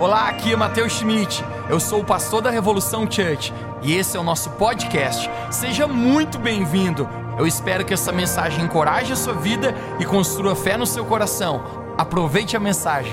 Olá, 0.00 0.30
aqui 0.30 0.50
é 0.50 0.56
Matheus 0.56 0.94
Schmidt. 0.94 1.44
Eu 1.68 1.78
sou 1.78 2.00
o 2.00 2.04
pastor 2.06 2.40
da 2.40 2.48
Revolução 2.48 3.02
Church 3.02 3.52
e 3.82 3.92
esse 3.94 4.16
é 4.16 4.20
o 4.20 4.22
nosso 4.22 4.48
podcast. 4.52 5.28
Seja 5.52 5.86
muito 5.86 6.38
bem-vindo. 6.38 7.06
Eu 7.38 7.46
espero 7.46 7.84
que 7.84 7.92
essa 7.92 8.10
mensagem 8.10 8.64
encoraje 8.64 9.12
a 9.12 9.16
sua 9.16 9.34
vida 9.34 9.74
e 10.00 10.06
construa 10.06 10.56
fé 10.56 10.78
no 10.78 10.86
seu 10.86 11.04
coração. 11.04 11.94
Aproveite 11.98 12.56
a 12.56 12.60
mensagem. 12.60 13.12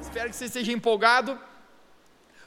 Espero 0.00 0.30
que 0.30 0.36
você 0.36 0.44
esteja 0.44 0.70
empolgado, 0.70 1.36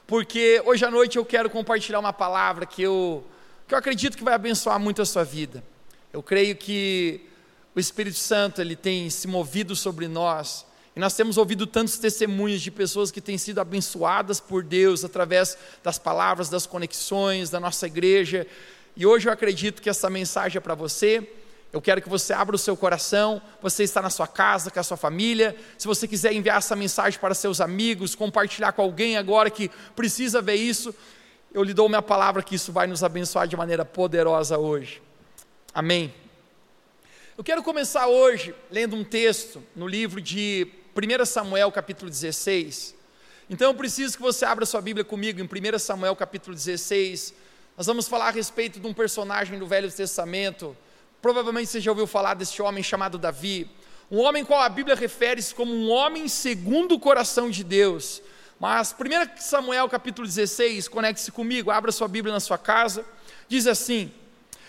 porque 0.06 0.62
hoje 0.64 0.82
à 0.82 0.90
noite 0.90 1.18
eu 1.18 1.26
quero 1.26 1.50
compartilhar 1.50 1.98
uma 1.98 2.12
palavra 2.12 2.64
que 2.64 2.80
eu, 2.80 3.22
que 3.68 3.74
eu 3.74 3.78
acredito 3.78 4.16
que 4.16 4.24
vai 4.24 4.32
abençoar 4.32 4.80
muito 4.80 5.02
a 5.02 5.04
sua 5.04 5.24
vida. 5.24 5.62
Eu 6.10 6.22
creio 6.22 6.56
que 6.56 7.30
o 7.74 7.80
Espírito 7.80 8.18
Santo 8.18 8.60
ele 8.60 8.76
tem 8.76 9.08
se 9.08 9.26
movido 9.26 9.74
sobre 9.74 10.06
nós. 10.08 10.66
E 10.94 11.00
nós 11.00 11.14
temos 11.14 11.38
ouvido 11.38 11.66
tantos 11.66 11.98
testemunhos 11.98 12.60
de 12.60 12.70
pessoas 12.70 13.10
que 13.10 13.20
têm 13.20 13.38
sido 13.38 13.60
abençoadas 13.60 14.40
por 14.40 14.62
Deus 14.62 15.04
através 15.04 15.56
das 15.82 15.98
palavras, 15.98 16.50
das 16.50 16.66
conexões 16.66 17.48
da 17.48 17.58
nossa 17.58 17.86
igreja. 17.86 18.46
E 18.94 19.06
hoje 19.06 19.26
eu 19.26 19.32
acredito 19.32 19.80
que 19.80 19.88
essa 19.88 20.10
mensagem 20.10 20.58
é 20.58 20.60
para 20.60 20.74
você. 20.74 21.26
Eu 21.72 21.80
quero 21.80 22.02
que 22.02 22.08
você 22.10 22.34
abra 22.34 22.54
o 22.54 22.58
seu 22.58 22.76
coração. 22.76 23.40
Você 23.62 23.84
está 23.84 24.02
na 24.02 24.10
sua 24.10 24.26
casa, 24.26 24.70
com 24.70 24.78
a 24.78 24.82
sua 24.82 24.98
família. 24.98 25.56
Se 25.78 25.86
você 25.86 26.06
quiser 26.06 26.34
enviar 26.34 26.58
essa 26.58 26.76
mensagem 26.76 27.18
para 27.18 27.32
seus 27.32 27.62
amigos, 27.62 28.14
compartilhar 28.14 28.72
com 28.72 28.82
alguém 28.82 29.16
agora 29.16 29.48
que 29.48 29.70
precisa 29.96 30.42
ver 30.42 30.56
isso, 30.56 30.94
eu 31.54 31.62
lhe 31.62 31.72
dou 31.72 31.88
minha 31.88 32.02
palavra 32.02 32.42
que 32.42 32.54
isso 32.54 32.70
vai 32.70 32.86
nos 32.86 33.02
abençoar 33.02 33.48
de 33.48 33.56
maneira 33.56 33.82
poderosa 33.82 34.58
hoje. 34.58 35.00
Amém. 35.72 36.21
Eu 37.42 37.44
quero 37.44 37.62
começar 37.64 38.06
hoje 38.06 38.54
lendo 38.70 38.94
um 38.94 39.02
texto 39.02 39.60
no 39.74 39.88
livro 39.88 40.20
de 40.20 40.64
1 40.94 41.26
Samuel, 41.26 41.72
capítulo 41.72 42.08
16. 42.08 42.94
Então 43.50 43.72
eu 43.72 43.74
preciso 43.74 44.16
que 44.16 44.22
você 44.22 44.44
abra 44.44 44.64
sua 44.64 44.80
Bíblia 44.80 45.04
comigo 45.04 45.40
em 45.40 45.42
1 45.42 45.78
Samuel, 45.80 46.14
capítulo 46.14 46.54
16. 46.54 47.34
Nós 47.76 47.84
vamos 47.84 48.06
falar 48.06 48.28
a 48.28 48.30
respeito 48.30 48.78
de 48.78 48.86
um 48.86 48.94
personagem 48.94 49.58
do 49.58 49.66
Velho 49.66 49.90
Testamento. 49.90 50.76
Provavelmente 51.20 51.68
você 51.68 51.80
já 51.80 51.90
ouviu 51.90 52.06
falar 52.06 52.34
deste 52.34 52.62
homem 52.62 52.80
chamado 52.80 53.18
Davi. 53.18 53.68
Um 54.08 54.20
homem 54.20 54.44
qual 54.44 54.60
a 54.60 54.68
Bíblia 54.68 54.94
refere-se 54.94 55.52
como 55.52 55.74
um 55.74 55.90
homem 55.90 56.28
segundo 56.28 56.94
o 56.94 57.00
coração 57.00 57.50
de 57.50 57.64
Deus. 57.64 58.22
Mas 58.60 58.94
1 58.94 59.42
Samuel 59.42 59.88
capítulo 59.88 60.28
16, 60.28 60.86
conecte-se 60.86 61.32
comigo, 61.32 61.72
abra 61.72 61.90
sua 61.90 62.06
Bíblia 62.06 62.32
na 62.32 62.38
sua 62.38 62.56
casa. 62.56 63.04
Diz 63.48 63.66
assim: 63.66 64.12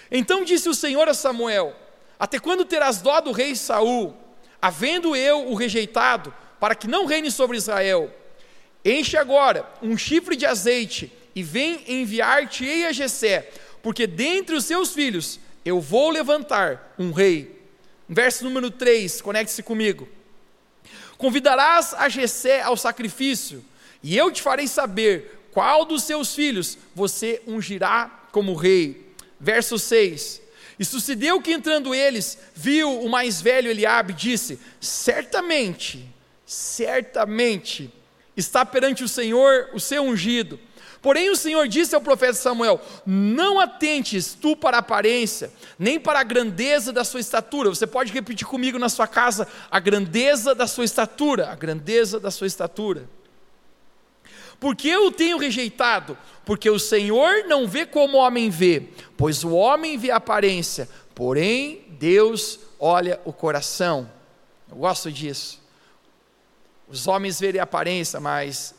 Então 0.09 0.43
disse 0.43 0.67
o 0.67 0.73
Senhor 0.73 1.07
a 1.07 1.13
Samuel: 1.13 1.82
até 2.23 2.39
quando 2.39 2.63
terás 2.63 3.01
dó 3.01 3.19
do 3.19 3.33
rei 3.33 3.53
Saul, 3.53 4.15
havendo 4.61 5.13
eu 5.13 5.49
o 5.49 5.55
rejeitado, 5.55 6.33
para 6.57 6.73
que 6.73 6.87
não 6.87 7.05
reine 7.05 7.29
sobre 7.29 7.57
Israel? 7.57 8.09
Enche 8.85 9.17
agora 9.17 9.69
um 9.81 9.97
chifre 9.97 10.37
de 10.37 10.45
azeite 10.45 11.11
e 11.35 11.43
vem 11.43 11.83
enviar-te-ei 11.85 12.85
a 12.85 12.93
Jessé, 12.93 13.51
porque 13.81 14.07
dentre 14.07 14.55
os 14.55 14.63
seus 14.63 14.93
filhos 14.93 15.37
eu 15.65 15.81
vou 15.81 16.09
levantar 16.11 16.95
um 16.97 17.11
rei. 17.11 17.61
Verso 18.07 18.45
número 18.45 18.71
3, 18.71 19.21
conecte-se 19.21 19.61
comigo. 19.61 20.07
Convidarás 21.17 21.93
a 21.93 22.07
Jessé 22.07 22.61
ao 22.61 22.77
sacrifício, 22.77 23.61
e 24.01 24.15
eu 24.15 24.31
te 24.31 24.41
farei 24.41 24.69
saber 24.69 25.49
qual 25.51 25.83
dos 25.83 26.03
seus 26.03 26.33
filhos 26.33 26.77
você 26.95 27.41
ungirá 27.45 28.27
como 28.31 28.55
rei. 28.55 29.13
Verso 29.37 29.77
6. 29.77 30.42
E 30.79 30.85
sucedeu 30.85 31.41
que 31.41 31.53
entrando 31.53 31.93
eles, 31.93 32.37
viu 32.55 33.01
o 33.01 33.09
mais 33.09 33.41
velho 33.41 33.69
Eliabe, 33.69 34.13
disse: 34.13 34.59
Certamente, 34.79 36.07
certamente 36.45 37.91
está 38.35 38.65
perante 38.65 39.03
o 39.03 39.07
Senhor 39.07 39.69
o 39.73 39.79
seu 39.79 40.03
ungido. 40.03 40.59
Porém 41.01 41.29
o 41.29 41.35
Senhor 41.35 41.67
disse 41.67 41.93
ao 41.93 42.01
profeta 42.01 42.33
Samuel: 42.33 42.81
Não 43.05 43.59
atentes 43.59 44.33
tu 44.33 44.55
para 44.55 44.77
a 44.77 44.79
aparência, 44.79 45.51
nem 45.77 45.99
para 45.99 46.19
a 46.19 46.23
grandeza 46.23 46.93
da 46.93 47.03
sua 47.03 47.19
estatura. 47.19 47.69
Você 47.69 47.85
pode 47.85 48.11
repetir 48.11 48.47
comigo 48.47 48.79
na 48.79 48.89
sua 48.89 49.05
casa: 49.05 49.47
a 49.69 49.79
grandeza 49.79 50.55
da 50.55 50.65
sua 50.65 50.85
estatura, 50.85 51.49
a 51.49 51.55
grandeza 51.55 52.19
da 52.19 52.31
sua 52.31 52.47
estatura. 52.47 53.03
Porque 54.59 54.87
eu 54.87 55.11
tenho 55.11 55.37
rejeitado? 55.37 56.17
Porque 56.45 56.69
o 56.69 56.79
Senhor 56.79 57.45
não 57.47 57.67
vê 57.67 57.85
como 57.85 58.17
o 58.17 58.21
homem 58.21 58.49
vê, 58.49 58.89
pois 59.17 59.43
o 59.43 59.51
homem 59.51 59.97
vê 59.97 60.11
a 60.11 60.17
aparência, 60.17 60.89
porém 61.15 61.85
Deus 61.99 62.59
olha 62.79 63.19
o 63.23 63.31
coração. 63.31 64.09
Eu 64.69 64.77
gosto 64.77 65.11
disso. 65.11 65.61
Os 66.87 67.07
homens 67.07 67.39
verem 67.39 67.61
a 67.61 67.63
aparência, 67.63 68.19
mas 68.19 68.75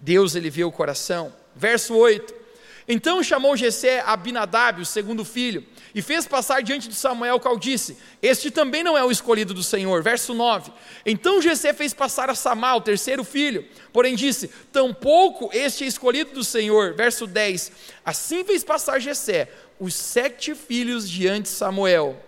Deus 0.00 0.34
ele 0.34 0.50
vê 0.50 0.64
o 0.64 0.72
coração. 0.72 1.32
Verso 1.54 1.94
8. 1.94 2.41
Então 2.88 3.22
chamou 3.22 3.56
Jessé 3.56 4.00
Abinadab, 4.00 4.80
o 4.80 4.86
segundo 4.86 5.24
filho, 5.24 5.64
e 5.94 6.02
fez 6.02 6.26
passar 6.26 6.62
diante 6.62 6.88
de 6.88 6.94
Samuel, 6.94 7.38
qual 7.38 7.56
disse: 7.58 7.96
Este 8.20 8.50
também 8.50 8.82
não 8.82 8.98
é 8.98 9.04
o 9.04 9.10
escolhido 9.10 9.54
do 9.54 9.62
Senhor. 9.62 10.02
Verso 10.02 10.34
9. 10.34 10.72
Então 11.06 11.40
Jessé 11.40 11.72
fez 11.72 11.94
passar 11.94 12.28
a 12.28 12.34
Samá, 12.34 12.74
o 12.74 12.80
terceiro 12.80 13.22
filho, 13.22 13.64
porém 13.92 14.16
disse: 14.16 14.48
Tampouco 14.72 15.50
este 15.52 15.84
é 15.84 15.86
escolhido 15.86 16.32
do 16.32 16.44
Senhor. 16.44 16.94
Verso 16.94 17.26
10. 17.26 17.72
Assim 18.04 18.44
fez 18.44 18.64
passar 18.64 18.98
Jessé 18.98 19.48
os 19.78 19.94
sete 19.94 20.54
filhos 20.54 21.08
diante 21.08 21.44
de 21.44 21.50
Samuel. 21.50 22.20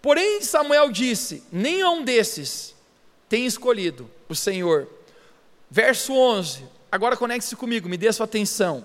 Porém 0.00 0.40
Samuel 0.40 0.90
disse: 0.90 1.42
Nem 1.50 1.82
a 1.82 1.90
um 1.90 2.04
desses 2.04 2.74
tem 3.28 3.44
escolhido 3.44 4.10
o 4.28 4.34
Senhor. 4.34 4.88
Verso 5.70 6.12
11. 6.12 6.64
Agora 6.90 7.16
conecte-se 7.16 7.54
comigo, 7.54 7.88
me 7.88 7.96
dê 7.96 8.08
a 8.08 8.12
sua 8.12 8.24
atenção. 8.24 8.84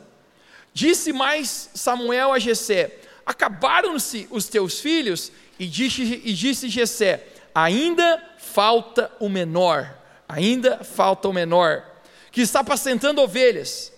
Disse 0.75 1.13
mais 1.13 1.69
Samuel 1.74 2.34
a 2.34 2.38
Jessé: 2.38 2.97
Acabaram-se 3.25 4.28
os 4.30 4.50
teus 4.50 4.81
filhos? 4.81 5.31
E 5.58 5.68
disse, 5.68 6.22
e 6.25 6.34
disse 6.34 6.68
Jessé: 6.68 7.25
Ainda 7.56 8.22
falta 8.38 9.09
o 9.18 9.30
menor, 9.30 9.97
ainda 10.28 10.84
falta 10.84 11.30
o 11.30 11.34
menor, 11.34 11.81
que 12.30 12.41
está 12.41 12.59
apacentando 12.59 13.22
ovelhas. 13.22 13.94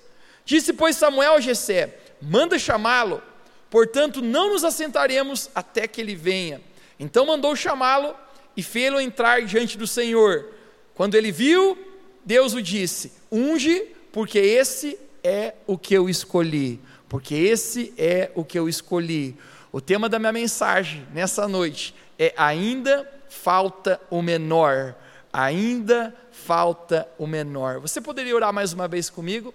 Disse, 0.45 0.71
pois, 0.71 0.95
Samuel 0.95 1.33
a 1.33 1.39
Jessé: 1.39 1.97
Manda 2.21 2.59
chamá-lo, 2.59 3.23
portanto 3.71 4.21
não 4.21 4.53
nos 4.53 4.63
assentaremos 4.63 5.49
até 5.55 5.87
que 5.87 5.99
ele 5.99 6.15
venha. 6.15 6.61
Então 6.99 7.25
mandou 7.25 7.55
chamá-lo 7.55 8.15
e 8.55 8.61
fê-lo 8.61 9.01
entrar 9.01 9.41
diante 9.41 9.79
do 9.79 9.87
Senhor. 9.87 10.53
Quando 10.93 11.15
ele 11.15 11.31
viu, 11.31 11.75
Deus 12.23 12.53
o 12.53 12.61
disse: 12.61 13.13
Unge, 13.31 13.83
porque 14.11 14.37
esse 14.37 15.06
é 15.27 15.55
o 15.67 15.77
que 15.77 15.93
eu 15.93 16.09
escolhi, 16.09 16.79
porque 17.09 17.35
esse 17.35 17.93
é 17.97 18.31
o 18.33 18.45
que 18.45 18.57
eu 18.57 18.69
escolhi. 18.69 19.35
O 19.71 19.81
tema 19.81 20.07
da 20.07 20.17
minha 20.17 20.31
mensagem 20.31 21.05
nessa 21.13 21.47
noite 21.47 21.93
é 22.17 22.33
ainda 22.37 23.07
falta 23.29 23.99
o 24.09 24.21
menor. 24.21 24.95
Ainda 25.31 26.15
falta 26.31 27.07
o 27.17 27.27
menor. 27.27 27.79
Você 27.81 27.99
poderia 27.99 28.33
orar 28.33 28.53
mais 28.53 28.71
uma 28.71 28.87
vez 28.87 29.09
comigo? 29.09 29.53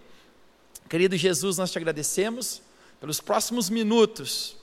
Querido 0.88 1.16
Jesus, 1.16 1.56
nós 1.56 1.72
te 1.72 1.78
agradecemos 1.78 2.60
pelos 3.00 3.20
próximos 3.20 3.70
minutos 3.70 4.54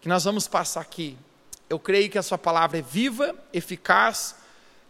que 0.00 0.08
nós 0.08 0.22
vamos 0.22 0.46
passar 0.46 0.80
aqui. 0.80 1.18
Eu 1.68 1.78
creio 1.78 2.08
que 2.08 2.18
a 2.18 2.22
Sua 2.22 2.38
palavra 2.38 2.78
é 2.78 2.82
viva, 2.82 3.34
eficaz, 3.52 4.36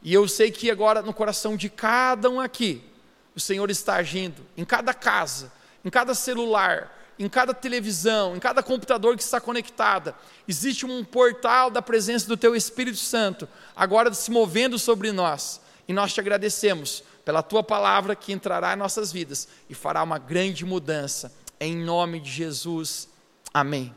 e 0.02 0.12
eu 0.12 0.28
sei 0.28 0.50
que 0.50 0.70
agora 0.70 1.00
no 1.00 1.14
coração 1.14 1.56
de 1.56 1.70
cada 1.70 2.28
um 2.28 2.38
aqui, 2.38 2.84
o 3.34 3.40
Senhor 3.40 3.70
está 3.70 3.96
agindo 3.96 4.46
em 4.56 4.64
cada 4.64 4.94
casa, 4.94 5.52
em 5.84 5.90
cada 5.90 6.14
celular, 6.14 6.90
em 7.18 7.28
cada 7.28 7.54
televisão, 7.54 8.36
em 8.36 8.40
cada 8.40 8.62
computador 8.62 9.16
que 9.16 9.22
está 9.22 9.40
conectada. 9.40 10.14
Existe 10.46 10.86
um 10.86 11.04
portal 11.04 11.70
da 11.70 11.82
presença 11.82 12.26
do 12.26 12.36
Teu 12.36 12.54
Espírito 12.54 12.98
Santo, 12.98 13.48
agora 13.74 14.12
se 14.14 14.30
movendo 14.30 14.78
sobre 14.78 15.12
nós. 15.12 15.60
E 15.86 15.92
nós 15.92 16.12
te 16.12 16.20
agradecemos 16.20 17.02
pela 17.24 17.42
Tua 17.42 17.62
palavra 17.62 18.16
que 18.16 18.32
entrará 18.32 18.72
em 18.72 18.76
nossas 18.76 19.12
vidas 19.12 19.48
e 19.68 19.74
fará 19.74 20.02
uma 20.02 20.18
grande 20.18 20.64
mudança. 20.64 21.32
Em 21.60 21.76
nome 21.76 22.20
de 22.20 22.30
Jesus. 22.30 23.08
Amém. 23.52 23.94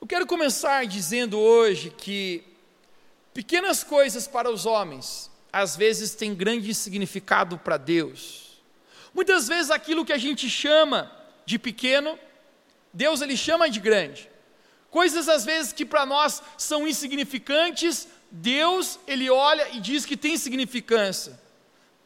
Eu 0.00 0.06
quero 0.06 0.26
começar 0.26 0.86
dizendo 0.86 1.38
hoje 1.38 1.90
que 1.90 2.44
pequenas 3.34 3.82
coisas 3.82 4.28
para 4.28 4.50
os 4.50 4.64
homens 4.64 5.30
às 5.52 5.76
vezes 5.76 6.14
tem 6.14 6.34
grande 6.34 6.74
significado 6.74 7.58
para 7.58 7.76
Deus. 7.76 8.60
Muitas 9.14 9.48
vezes 9.48 9.70
aquilo 9.70 10.04
que 10.04 10.12
a 10.12 10.18
gente 10.18 10.48
chama 10.48 11.10
de 11.44 11.58
pequeno, 11.58 12.18
Deus 12.92 13.20
ele 13.20 13.36
chama 13.36 13.70
de 13.70 13.80
grande. 13.80 14.30
Coisas 14.90 15.28
às 15.28 15.44
vezes 15.44 15.72
que 15.72 15.84
para 15.84 16.06
nós 16.06 16.42
são 16.56 16.86
insignificantes, 16.86 18.08
Deus 18.30 18.98
ele 19.06 19.30
olha 19.30 19.68
e 19.72 19.80
diz 19.80 20.04
que 20.04 20.16
tem 20.16 20.36
significância. 20.36 21.38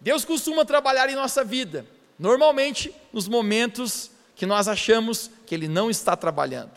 Deus 0.01 0.25
costuma 0.25 0.65
trabalhar 0.65 1.09
em 1.09 1.15
nossa 1.15 1.45
vida, 1.45 1.87
normalmente 2.19 2.93
nos 3.13 3.29
momentos 3.29 4.11
que 4.35 4.47
nós 4.47 4.67
achamos 4.67 5.31
que 5.47 5.55
ele 5.55 5.69
não 5.69 5.91
está 5.91 6.17
trabalhando. 6.17 6.73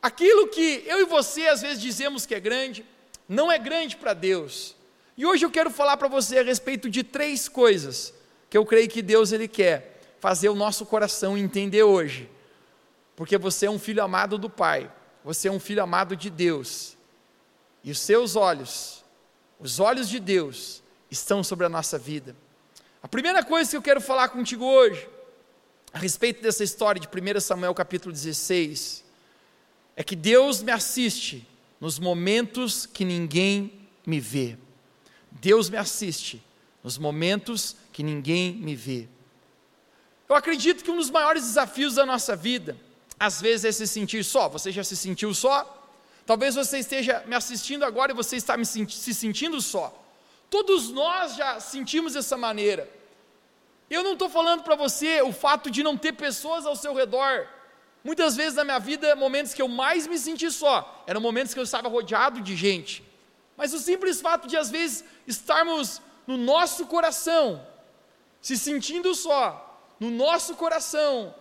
Aquilo 0.00 0.48
que 0.48 0.82
eu 0.86 1.00
e 1.00 1.04
você 1.04 1.46
às 1.48 1.60
vezes 1.60 1.82
dizemos 1.82 2.24
que 2.24 2.34
é 2.34 2.40
grande, 2.40 2.84
não 3.28 3.52
é 3.52 3.58
grande 3.58 3.96
para 3.96 4.14
Deus. 4.14 4.74
E 5.20 5.26
hoje 5.26 5.44
eu 5.44 5.50
quero 5.50 5.70
falar 5.70 5.98
para 5.98 6.08
você 6.08 6.38
a 6.38 6.42
respeito 6.42 6.88
de 6.88 7.04
três 7.04 7.46
coisas 7.46 8.14
que 8.48 8.56
eu 8.56 8.64
creio 8.64 8.88
que 8.88 9.02
Deus 9.02 9.32
ele 9.32 9.46
quer 9.46 10.00
fazer 10.18 10.48
o 10.48 10.54
nosso 10.54 10.86
coração 10.86 11.36
entender 11.36 11.82
hoje. 11.82 12.26
Porque 13.14 13.36
você 13.36 13.66
é 13.66 13.70
um 13.70 13.78
filho 13.78 14.02
amado 14.02 14.38
do 14.38 14.48
Pai, 14.48 14.90
você 15.22 15.48
é 15.48 15.52
um 15.52 15.60
filho 15.60 15.82
amado 15.82 16.16
de 16.16 16.30
Deus. 16.30 16.96
E 17.84 17.90
os 17.90 17.98
seus 17.98 18.34
olhos, 18.34 19.04
os 19.58 19.78
olhos 19.78 20.08
de 20.08 20.18
Deus, 20.18 20.82
estão 21.10 21.44
sobre 21.44 21.66
a 21.66 21.68
nossa 21.68 21.98
vida. 21.98 22.34
A 23.02 23.06
primeira 23.06 23.44
coisa 23.44 23.68
que 23.68 23.76
eu 23.76 23.82
quero 23.82 24.00
falar 24.00 24.30
contigo 24.30 24.64
hoje, 24.64 25.06
a 25.92 25.98
respeito 25.98 26.40
dessa 26.42 26.64
história 26.64 26.98
de 26.98 27.06
1 27.06 27.40
Samuel 27.40 27.74
capítulo 27.74 28.10
16, 28.10 29.04
é 29.96 30.02
que 30.02 30.16
Deus 30.16 30.62
me 30.62 30.72
assiste 30.72 31.46
nos 31.78 31.98
momentos 31.98 32.86
que 32.86 33.04
ninguém 33.04 33.86
me 34.06 34.18
vê. 34.18 34.56
Deus 35.30 35.70
me 35.70 35.76
assiste 35.76 36.42
nos 36.82 36.98
momentos 36.98 37.76
que 37.92 38.02
ninguém 38.02 38.52
me 38.54 38.74
vê. 38.74 39.08
Eu 40.28 40.36
acredito 40.36 40.84
que 40.84 40.90
um 40.90 40.96
dos 40.96 41.10
maiores 41.10 41.42
desafios 41.42 41.94
da 41.94 42.06
nossa 42.06 42.36
vida, 42.36 42.76
às 43.18 43.40
vezes, 43.40 43.64
é 43.64 43.72
se 43.72 43.86
sentir 43.86 44.24
só. 44.24 44.48
Você 44.48 44.70
já 44.70 44.84
se 44.84 44.96
sentiu 44.96 45.34
só? 45.34 45.76
Talvez 46.24 46.54
você 46.54 46.78
esteja 46.78 47.24
me 47.26 47.34
assistindo 47.34 47.84
agora 47.84 48.12
e 48.12 48.14
você 48.14 48.36
está 48.36 48.56
me 48.56 48.64
senti 48.64 48.96
se 48.96 49.12
sentindo 49.12 49.60
só. 49.60 49.92
Todos 50.48 50.90
nós 50.90 51.34
já 51.34 51.58
sentimos 51.58 52.12
dessa 52.14 52.36
maneira. 52.36 52.88
Eu 53.90 54.04
não 54.04 54.12
estou 54.12 54.28
falando 54.28 54.62
para 54.62 54.76
você 54.76 55.20
o 55.20 55.32
fato 55.32 55.70
de 55.70 55.82
não 55.82 55.96
ter 55.96 56.12
pessoas 56.12 56.64
ao 56.64 56.76
seu 56.76 56.94
redor. 56.94 57.48
Muitas 58.04 58.36
vezes 58.36 58.54
na 58.54 58.64
minha 58.64 58.78
vida, 58.78 59.16
momentos 59.16 59.52
que 59.52 59.60
eu 59.60 59.68
mais 59.68 60.06
me 60.06 60.18
senti 60.18 60.50
só, 60.50 61.04
eram 61.06 61.20
momentos 61.20 61.52
que 61.52 61.58
eu 61.58 61.64
estava 61.64 61.88
rodeado 61.88 62.40
de 62.40 62.54
gente. 62.54 63.04
Mas 63.60 63.74
o 63.74 63.78
simples 63.78 64.22
fato 64.22 64.48
de, 64.48 64.56
às 64.56 64.70
vezes, 64.70 65.04
estarmos 65.26 66.00
no 66.26 66.38
nosso 66.38 66.86
coração, 66.86 67.62
se 68.40 68.56
sentindo 68.56 69.14
só, 69.14 69.44
no 70.00 70.10
nosso 70.10 70.54
coração, 70.54 71.34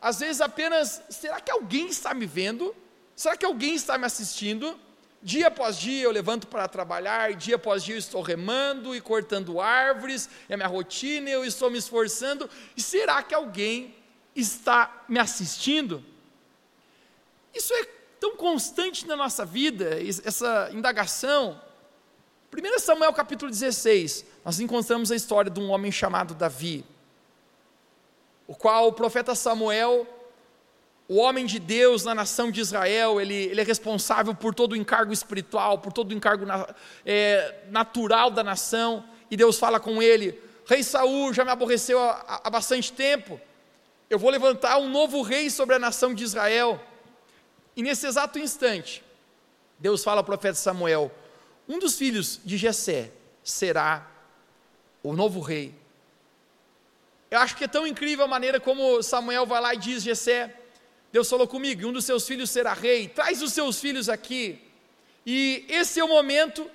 às 0.00 0.20
vezes 0.20 0.40
apenas, 0.40 1.02
será 1.10 1.40
que 1.40 1.50
alguém 1.50 1.88
está 1.88 2.14
me 2.14 2.26
vendo? 2.26 2.72
Será 3.16 3.36
que 3.36 3.44
alguém 3.44 3.74
está 3.74 3.98
me 3.98 4.06
assistindo? 4.06 4.78
Dia 5.20 5.48
após 5.48 5.76
dia 5.76 6.04
eu 6.04 6.12
levanto 6.12 6.46
para 6.46 6.68
trabalhar, 6.68 7.34
dia 7.34 7.56
após 7.56 7.82
dia 7.82 7.96
eu 7.96 7.98
estou 7.98 8.22
remando 8.22 8.94
e 8.94 9.00
cortando 9.00 9.60
árvores, 9.60 10.30
é 10.48 10.56
minha 10.56 10.68
rotina, 10.68 11.28
eu 11.28 11.44
estou 11.44 11.68
me 11.72 11.78
esforçando, 11.78 12.48
e 12.76 12.80
será 12.80 13.20
que 13.20 13.34
alguém 13.34 13.96
está 14.36 15.04
me 15.08 15.18
assistindo? 15.18 16.04
Isso 17.52 17.74
é 17.74 18.03
tão 18.24 18.36
constante 18.36 19.06
na 19.06 19.14
nossa 19.14 19.44
vida, 19.44 19.98
essa 20.24 20.70
indagação. 20.72 21.60
1 22.50 22.78
Samuel 22.78 23.12
capítulo 23.12 23.50
16, 23.50 24.24
nós 24.42 24.58
encontramos 24.60 25.12
a 25.12 25.16
história 25.16 25.50
de 25.50 25.60
um 25.60 25.68
homem 25.68 25.92
chamado 25.92 26.32
Davi, 26.32 26.86
o 28.46 28.54
qual 28.54 28.88
o 28.88 28.92
profeta 28.94 29.34
Samuel 29.34 30.06
o 31.06 31.16
homem 31.16 31.44
de 31.44 31.58
Deus 31.58 32.02
na 32.02 32.14
nação 32.14 32.50
de 32.50 32.62
Israel, 32.62 33.20
ele, 33.20 33.34
ele 33.34 33.60
é 33.60 33.64
responsável 33.64 34.34
por 34.34 34.54
todo 34.54 34.72
o 34.72 34.76
encargo 34.76 35.12
espiritual, 35.12 35.76
por 35.76 35.92
todo 35.92 36.10
o 36.10 36.14
encargo 36.14 36.46
na, 36.46 36.74
é, 37.04 37.56
natural 37.68 38.30
da 38.30 38.42
nação, 38.42 39.04
e 39.30 39.36
Deus 39.36 39.58
fala 39.58 39.78
com 39.78 40.02
ele: 40.02 40.40
Rei 40.64 40.82
Saul 40.82 41.34
já 41.34 41.44
me 41.44 41.50
aborreceu 41.50 42.00
há, 42.00 42.40
há 42.42 42.48
bastante 42.48 42.90
tempo, 42.90 43.38
eu 44.08 44.18
vou 44.18 44.30
levantar 44.30 44.78
um 44.78 44.88
novo 44.88 45.20
rei 45.20 45.50
sobre 45.50 45.74
a 45.74 45.78
nação 45.78 46.14
de 46.14 46.24
Israel. 46.24 46.80
E 47.76 47.82
nesse 47.82 48.06
exato 48.06 48.38
instante, 48.38 49.02
Deus 49.78 50.04
fala 50.04 50.20
ao 50.20 50.24
profeta 50.24 50.54
Samuel: 50.54 51.10
um 51.68 51.78
dos 51.78 51.96
filhos 51.96 52.40
de 52.44 52.56
Jessé 52.56 53.10
será 53.42 54.10
o 55.02 55.12
novo 55.12 55.40
rei. 55.40 55.74
Eu 57.30 57.38
acho 57.40 57.56
que 57.56 57.64
é 57.64 57.68
tão 57.68 57.86
incrível 57.86 58.24
a 58.24 58.28
maneira 58.28 58.60
como 58.60 59.02
Samuel 59.02 59.46
vai 59.46 59.60
lá 59.60 59.74
e 59.74 59.78
diz: 59.78 60.02
Jessé, 60.02 60.54
Deus 61.12 61.28
falou 61.28 61.48
comigo, 61.48 61.88
um 61.88 61.92
dos 61.92 62.04
seus 62.04 62.26
filhos 62.26 62.50
será 62.50 62.72
rei, 62.72 63.08
traz 63.08 63.42
os 63.42 63.52
seus 63.52 63.80
filhos 63.80 64.08
aqui. 64.08 64.60
E 65.26 65.64
esse 65.68 65.98
é 65.98 66.04
o 66.04 66.08
momento 66.08 66.70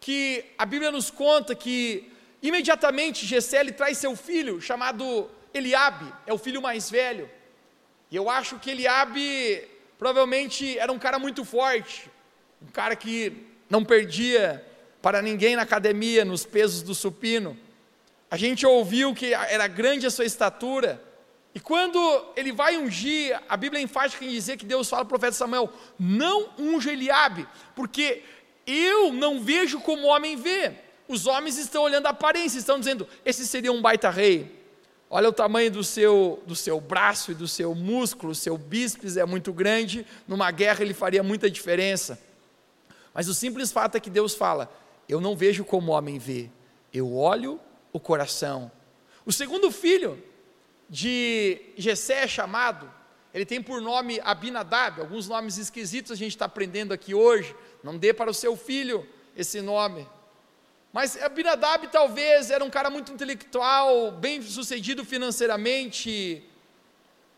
que 0.00 0.44
a 0.56 0.64
Bíblia 0.64 0.92
nos 0.92 1.10
conta 1.10 1.54
que 1.54 2.10
imediatamente 2.42 3.26
Gessé 3.26 3.64
traz 3.72 3.98
seu 3.98 4.14
filho, 4.14 4.60
chamado 4.60 5.28
Eliabe, 5.52 6.12
é 6.26 6.32
o 6.32 6.38
filho 6.38 6.62
mais 6.62 6.90
velho. 6.90 7.28
E 8.10 8.16
eu 8.16 8.30
acho 8.30 8.58
que 8.58 8.70
Eliabe 8.70 9.66
provavelmente 9.98 10.78
era 10.78 10.92
um 10.92 10.98
cara 10.98 11.18
muito 11.18 11.44
forte, 11.44 12.10
um 12.62 12.70
cara 12.70 12.94
que 12.94 13.32
não 13.68 13.84
perdia 13.84 14.64
para 15.02 15.20
ninguém 15.20 15.56
na 15.56 15.62
academia, 15.62 16.24
nos 16.24 16.46
pesos 16.46 16.82
do 16.82 16.94
supino. 16.94 17.58
A 18.30 18.36
gente 18.36 18.64
ouviu 18.64 19.14
que 19.14 19.34
era 19.34 19.66
grande 19.66 20.06
a 20.06 20.10
sua 20.10 20.24
estatura, 20.24 21.02
e 21.54 21.60
quando 21.60 21.98
ele 22.36 22.52
vai 22.52 22.76
ungir, 22.76 23.40
a 23.48 23.56
Bíblia 23.56 23.80
é 23.80 23.82
enfática 23.82 24.24
em 24.24 24.28
dizer 24.28 24.56
que 24.56 24.66
Deus 24.66 24.88
fala 24.88 25.02
ao 25.02 25.06
profeta 25.06 25.32
Samuel: 25.32 25.72
não 25.98 26.50
unja 26.58 26.92
Eliabe, 26.92 27.48
porque 27.74 28.22
eu 28.66 29.12
não 29.12 29.42
vejo 29.42 29.80
como 29.80 30.02
o 30.02 30.10
homem 30.10 30.36
vê. 30.36 30.72
Os 31.08 31.26
homens 31.26 31.56
estão 31.56 31.82
olhando 31.82 32.06
a 32.06 32.10
aparência, 32.10 32.58
estão 32.58 32.78
dizendo: 32.78 33.08
esse 33.24 33.46
seria 33.46 33.72
um 33.72 33.80
baita 33.80 34.10
rei. 34.10 34.57
Olha 35.10 35.28
o 35.28 35.32
tamanho 35.32 35.70
do 35.70 35.82
seu, 35.82 36.42
do 36.46 36.54
seu 36.54 36.80
braço 36.80 37.32
e 37.32 37.34
do 37.34 37.48
seu 37.48 37.74
músculo, 37.74 38.34
seu 38.34 38.58
bíceps 38.58 39.16
é 39.16 39.24
muito 39.24 39.52
grande, 39.52 40.06
numa 40.26 40.50
guerra 40.50 40.82
ele 40.82 40.92
faria 40.92 41.22
muita 41.22 41.50
diferença. 41.50 42.20
Mas 43.14 43.26
o 43.26 43.34
simples 43.34 43.72
fato 43.72 43.96
é 43.96 44.00
que 44.00 44.10
Deus 44.10 44.34
fala: 44.34 44.70
eu 45.08 45.20
não 45.20 45.34
vejo 45.34 45.64
como 45.64 45.92
o 45.92 45.94
homem 45.94 46.18
vê, 46.18 46.50
eu 46.92 47.14
olho 47.14 47.58
o 47.90 47.98
coração. 47.98 48.70
O 49.24 49.32
segundo 49.32 49.70
filho, 49.70 50.22
de 50.90 51.60
Jessé 51.76 52.24
é 52.24 52.28
chamado, 52.28 52.90
ele 53.32 53.44
tem 53.46 53.62
por 53.62 53.80
nome 53.80 54.20
Abinadab, 54.24 55.00
alguns 55.00 55.28
nomes 55.28 55.58
esquisitos 55.58 56.12
a 56.12 56.16
gente 56.16 56.32
está 56.32 56.46
aprendendo 56.46 56.92
aqui 56.92 57.14
hoje, 57.14 57.54
não 57.82 57.96
dê 57.96 58.12
para 58.12 58.30
o 58.30 58.34
seu 58.34 58.56
filho 58.56 59.06
esse 59.36 59.60
nome. 59.60 60.06
Mas 60.92 61.20
Abinadab 61.22 61.86
talvez 61.88 62.50
era 62.50 62.64
um 62.64 62.70
cara 62.70 62.88
muito 62.90 63.12
intelectual, 63.12 64.10
bem 64.12 64.40
sucedido 64.42 65.04
financeiramente. 65.04 66.42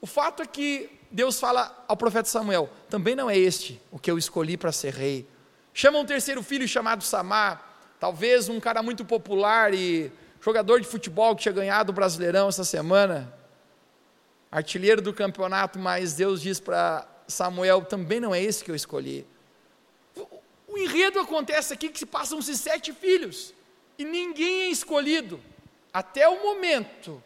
O 0.00 0.06
fato 0.06 0.42
é 0.42 0.46
que 0.46 0.90
Deus 1.10 1.40
fala 1.40 1.84
ao 1.88 1.96
profeta 1.96 2.28
Samuel: 2.28 2.70
também 2.88 3.16
não 3.16 3.28
é 3.28 3.36
este 3.36 3.80
o 3.90 3.98
que 3.98 4.10
eu 4.10 4.16
escolhi 4.16 4.56
para 4.56 4.72
ser 4.72 4.94
rei. 4.94 5.28
Chama 5.74 5.98
um 5.98 6.04
terceiro 6.04 6.42
filho 6.42 6.66
chamado 6.66 7.02
Samar, 7.02 7.94
talvez 7.98 8.48
um 8.48 8.60
cara 8.60 8.82
muito 8.82 9.04
popular 9.04 9.74
e 9.74 10.12
jogador 10.40 10.80
de 10.80 10.86
futebol 10.86 11.34
que 11.36 11.42
tinha 11.42 11.52
ganhado 11.52 11.90
o 11.90 11.94
Brasileirão 11.94 12.48
essa 12.48 12.64
semana 12.64 13.32
artilheiro 14.50 15.00
do 15.00 15.12
campeonato, 15.12 15.78
mas 15.78 16.14
Deus 16.14 16.42
diz 16.42 16.58
para 16.58 17.06
Samuel: 17.28 17.82
também 17.82 18.20
não 18.20 18.34
é 18.34 18.42
esse 18.42 18.64
que 18.64 18.70
eu 18.70 18.74
escolhi. 18.74 19.26
O, 20.70 20.78
enredo 20.78 21.18
acontece 21.18 21.74
aqui 21.74 21.88
que 21.88 21.98
se 21.98 22.06
passam-se 22.06 22.56
sete 22.56 22.92
filhos 22.92 23.52
e 23.98 24.04
ninguém 24.04 24.62
é 24.62 24.68
escolhido, 24.68 25.40
até 25.92 26.28
o 26.28 26.42
momento 26.42 27.22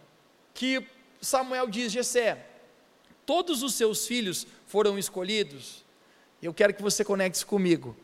que 0.54 0.84
Samuel 1.20 1.68
diz: 1.68 1.92
Jessé, 1.92 2.46
todos 3.26 3.62
os 3.62 3.74
seus 3.74 4.06
filhos 4.06 4.46
foram 4.66 4.98
escolhidos. 4.98 5.84
Eu 6.42 6.54
quero 6.54 6.74
que 6.74 6.82
você 6.82 7.04
conecte 7.04 7.44
comigo. 7.44 7.96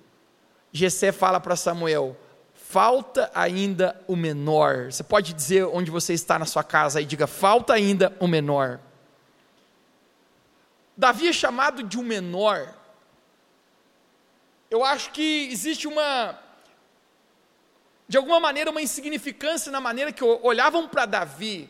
Jessé 0.72 1.10
fala 1.10 1.40
para 1.40 1.56
Samuel: 1.56 2.16
falta 2.54 3.30
ainda 3.34 4.00
o 4.06 4.14
menor. 4.14 4.92
Você 4.92 5.02
pode 5.02 5.32
dizer 5.32 5.64
onde 5.64 5.90
você 5.90 6.12
está 6.12 6.38
na 6.38 6.46
sua 6.46 6.62
casa 6.62 7.00
e 7.00 7.04
diga: 7.04 7.26
falta 7.26 7.72
ainda 7.72 8.14
o 8.20 8.28
menor. 8.28 8.78
Davi 10.96 11.28
é 11.28 11.32
chamado 11.32 11.82
de 11.82 11.98
um 11.98 12.02
menor. 12.02 12.74
Eu 14.70 14.84
acho 14.84 15.10
que 15.10 15.48
existe 15.50 15.88
uma, 15.88 16.38
de 18.08 18.16
alguma 18.16 18.38
maneira, 18.38 18.70
uma 18.70 18.80
insignificância 18.80 19.72
na 19.72 19.80
maneira 19.80 20.12
que 20.12 20.22
olhavam 20.22 20.86
para 20.88 21.06
Davi. 21.06 21.68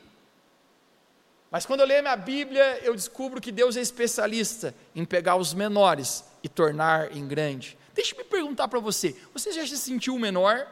Mas 1.50 1.64
quando 1.64 1.80
eu 1.80 1.86
leio 1.86 2.00
a 2.00 2.02
minha 2.02 2.16
Bíblia, 2.16 2.78
eu 2.82 2.94
descubro 2.94 3.40
que 3.40 3.50
Deus 3.50 3.76
é 3.76 3.80
especialista 3.80 4.74
em 4.94 5.04
pegar 5.04 5.36
os 5.36 5.54
menores 5.54 6.24
e 6.42 6.48
tornar 6.48 7.16
em 7.16 7.26
grande. 7.26 7.76
Deixa 7.94 8.14
eu 8.14 8.18
me 8.18 8.24
perguntar 8.24 8.68
para 8.68 8.78
você: 8.78 9.16
você 9.32 9.50
já 9.50 9.66
se 9.66 9.78
sentiu 9.78 10.18
menor? 10.18 10.68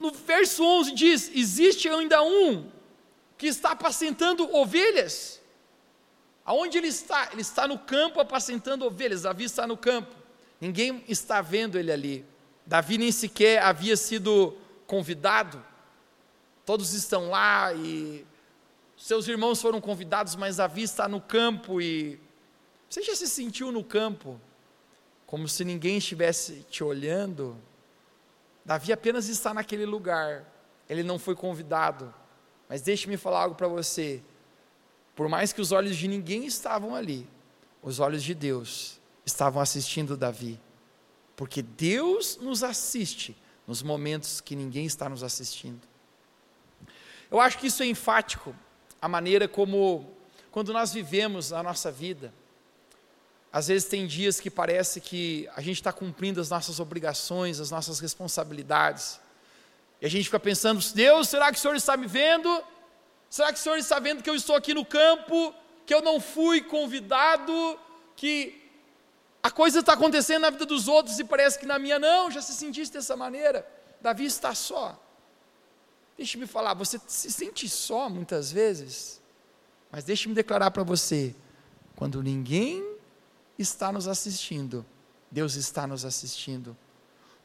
No 0.00 0.10
verso 0.10 0.64
11 0.64 0.92
diz: 0.92 1.30
Existe 1.34 1.88
ainda 1.88 2.22
um 2.22 2.70
que 3.36 3.46
está 3.46 3.72
apacentando 3.72 4.52
ovelhas. 4.54 5.40
Aonde 6.44 6.78
ele 6.78 6.88
está? 6.88 7.30
Ele 7.32 7.42
está 7.42 7.66
no 7.66 7.78
campo 7.78 8.20
apacentando 8.20 8.84
ovelhas. 8.84 9.22
Davi 9.22 9.44
está 9.44 9.66
no 9.66 9.76
campo. 9.76 10.14
Ninguém 10.60 11.04
está 11.08 11.40
vendo 11.40 11.78
ele 11.78 11.90
ali. 11.90 12.24
Davi 12.66 12.98
nem 12.98 13.12
sequer 13.12 13.62
havia 13.62 13.96
sido 13.96 14.56
convidado. 14.86 15.62
Todos 16.64 16.92
estão 16.92 17.30
lá 17.30 17.72
e 17.74 18.26
seus 18.96 19.28
irmãos 19.28 19.60
foram 19.60 19.80
convidados, 19.80 20.34
mas 20.36 20.56
Davi 20.56 20.82
está 20.82 21.06
no 21.08 21.20
campo 21.20 21.80
e 21.80 22.18
você 22.88 23.02
já 23.02 23.14
se 23.14 23.26
sentiu 23.26 23.70
no 23.70 23.84
campo? 23.84 24.40
como 25.34 25.48
se 25.48 25.64
ninguém 25.64 25.96
estivesse 25.96 26.64
te 26.70 26.84
olhando, 26.84 27.56
Davi 28.64 28.92
apenas 28.92 29.28
está 29.28 29.52
naquele 29.52 29.84
lugar, 29.84 30.44
ele 30.88 31.02
não 31.02 31.18
foi 31.18 31.34
convidado. 31.34 32.14
Mas 32.68 32.82
deixe-me 32.82 33.16
falar 33.16 33.42
algo 33.42 33.56
para 33.56 33.66
você. 33.66 34.22
Por 35.14 35.28
mais 35.28 35.52
que 35.52 35.60
os 35.60 35.72
olhos 35.72 35.96
de 35.96 36.08
ninguém 36.08 36.44
estavam 36.44 36.94
ali, 36.94 37.26
os 37.82 38.00
olhos 38.00 38.22
de 38.22 38.34
Deus 38.34 38.98
estavam 39.24 39.60
assistindo 39.62 40.16
Davi. 40.16 40.60
Porque 41.36 41.62
Deus 41.62 42.36
nos 42.36 42.62
assiste 42.62 43.36
nos 43.66 43.82
momentos 43.82 44.40
que 44.40 44.54
ninguém 44.54 44.86
está 44.86 45.08
nos 45.08 45.22
assistindo. 45.22 45.80
Eu 47.30 47.40
acho 47.40 47.58
que 47.58 47.66
isso 47.66 47.82
é 47.82 47.86
enfático, 47.86 48.54
a 49.00 49.08
maneira 49.08 49.48
como, 49.48 50.10
quando 50.50 50.72
nós 50.72 50.92
vivemos 50.92 51.52
a 51.52 51.62
nossa 51.62 51.90
vida, 51.90 52.32
às 53.52 53.68
vezes 53.68 53.88
tem 53.88 54.06
dias 54.06 54.40
que 54.40 54.50
parece 54.50 55.00
que 55.00 55.48
a 55.54 55.60
gente 55.60 55.76
está 55.76 55.92
cumprindo 55.92 56.40
as 56.40 56.50
nossas 56.50 56.80
obrigações, 56.80 57.60
as 57.60 57.70
nossas 57.70 58.00
responsabilidades, 58.00 59.20
e 60.00 60.06
a 60.06 60.10
gente 60.10 60.24
fica 60.24 60.40
pensando: 60.40 60.84
Deus, 60.92 61.28
será 61.28 61.50
que 61.50 61.58
o 61.58 61.60
Senhor 61.60 61.76
está 61.76 61.96
me 61.96 62.06
vendo? 62.06 62.62
Será 63.34 63.52
que 63.52 63.58
o 63.58 63.62
Senhor 63.62 63.78
está 63.78 63.98
vendo 63.98 64.22
que 64.22 64.30
eu 64.30 64.36
estou 64.36 64.54
aqui 64.54 64.72
no 64.72 64.84
campo, 64.84 65.52
que 65.84 65.92
eu 65.92 66.00
não 66.00 66.20
fui 66.20 66.60
convidado, 66.60 67.52
que 68.14 68.62
a 69.42 69.50
coisa 69.50 69.80
está 69.80 69.94
acontecendo 69.94 70.42
na 70.42 70.50
vida 70.50 70.64
dos 70.64 70.86
outros 70.86 71.18
e 71.18 71.24
parece 71.24 71.58
que 71.58 71.66
na 71.66 71.76
minha 71.76 71.98
não? 71.98 72.30
Já 72.30 72.40
se 72.40 72.52
sentiste 72.52 72.94
dessa 72.94 73.16
maneira? 73.16 73.68
Davi 74.00 74.24
está 74.24 74.54
só. 74.54 74.96
Deixe-me 76.16 76.46
falar, 76.46 76.74
você 76.74 77.00
se 77.08 77.28
sente 77.32 77.68
só 77.68 78.08
muitas 78.08 78.52
vezes, 78.52 79.20
mas 79.90 80.04
deixe-me 80.04 80.32
declarar 80.32 80.70
para 80.70 80.84
você: 80.84 81.34
quando 81.96 82.22
ninguém 82.22 82.86
está 83.58 83.90
nos 83.90 84.06
assistindo, 84.06 84.86
Deus 85.28 85.56
está 85.56 85.88
nos 85.88 86.04
assistindo. 86.04 86.76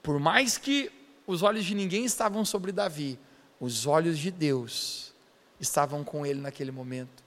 Por 0.03 0.19
mais 0.19 0.55
que 0.55 0.91
os 1.25 1.41
olhos 1.41 1.65
de 1.65 1.73
ninguém 1.73 2.05
estavam 2.05 2.45
sobre 2.45 2.71
Davi, 2.71 3.17
os 3.59 3.87
olhos 3.87 4.19
de 4.19 4.29
Deus 4.29 5.08
estavam 5.59 6.03
com 6.03 6.25
ele 6.25 6.39
naquele 6.39 6.71
momento. 6.71 7.23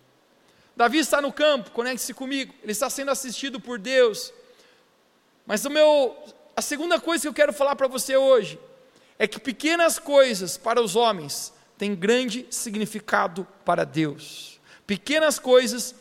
Davi 0.76 0.98
está 0.98 1.20
no 1.20 1.32
campo, 1.32 1.70
conecte-se 1.70 2.14
comigo, 2.14 2.54
ele 2.62 2.72
está 2.72 2.88
sendo 2.88 3.10
assistido 3.10 3.60
por 3.60 3.78
Deus. 3.78 4.32
Mas 5.46 5.64
o 5.64 5.70
meu, 5.70 6.16
a 6.56 6.62
segunda 6.62 6.98
coisa 7.00 7.22
que 7.22 7.28
eu 7.28 7.34
quero 7.34 7.52
falar 7.52 7.76
para 7.76 7.88
você 7.88 8.16
hoje 8.16 8.58
é 9.18 9.26
que 9.26 9.38
pequenas 9.38 9.98
coisas 9.98 10.56
para 10.56 10.80
os 10.80 10.96
homens 10.96 11.52
têm 11.76 11.94
grande 11.94 12.46
significado 12.50 13.46
para 13.64 13.84
Deus. 13.84 14.60
Pequenas 14.86 15.38
coisas 15.38 15.94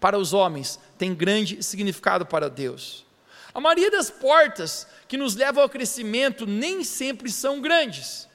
para 0.00 0.18
os 0.18 0.32
homens 0.32 0.80
têm 0.98 1.14
grande 1.14 1.62
significado 1.62 2.26
para 2.26 2.50
Deus. 2.50 3.06
A 3.54 3.60
maioria 3.60 3.90
das 3.90 4.10
portas 4.10 4.86
que 5.06 5.16
nos 5.16 5.36
levam 5.36 5.62
ao 5.62 5.68
crescimento 5.68 6.46
nem 6.46 6.82
sempre 6.82 7.30
são 7.30 7.60
grandes. 7.60 8.28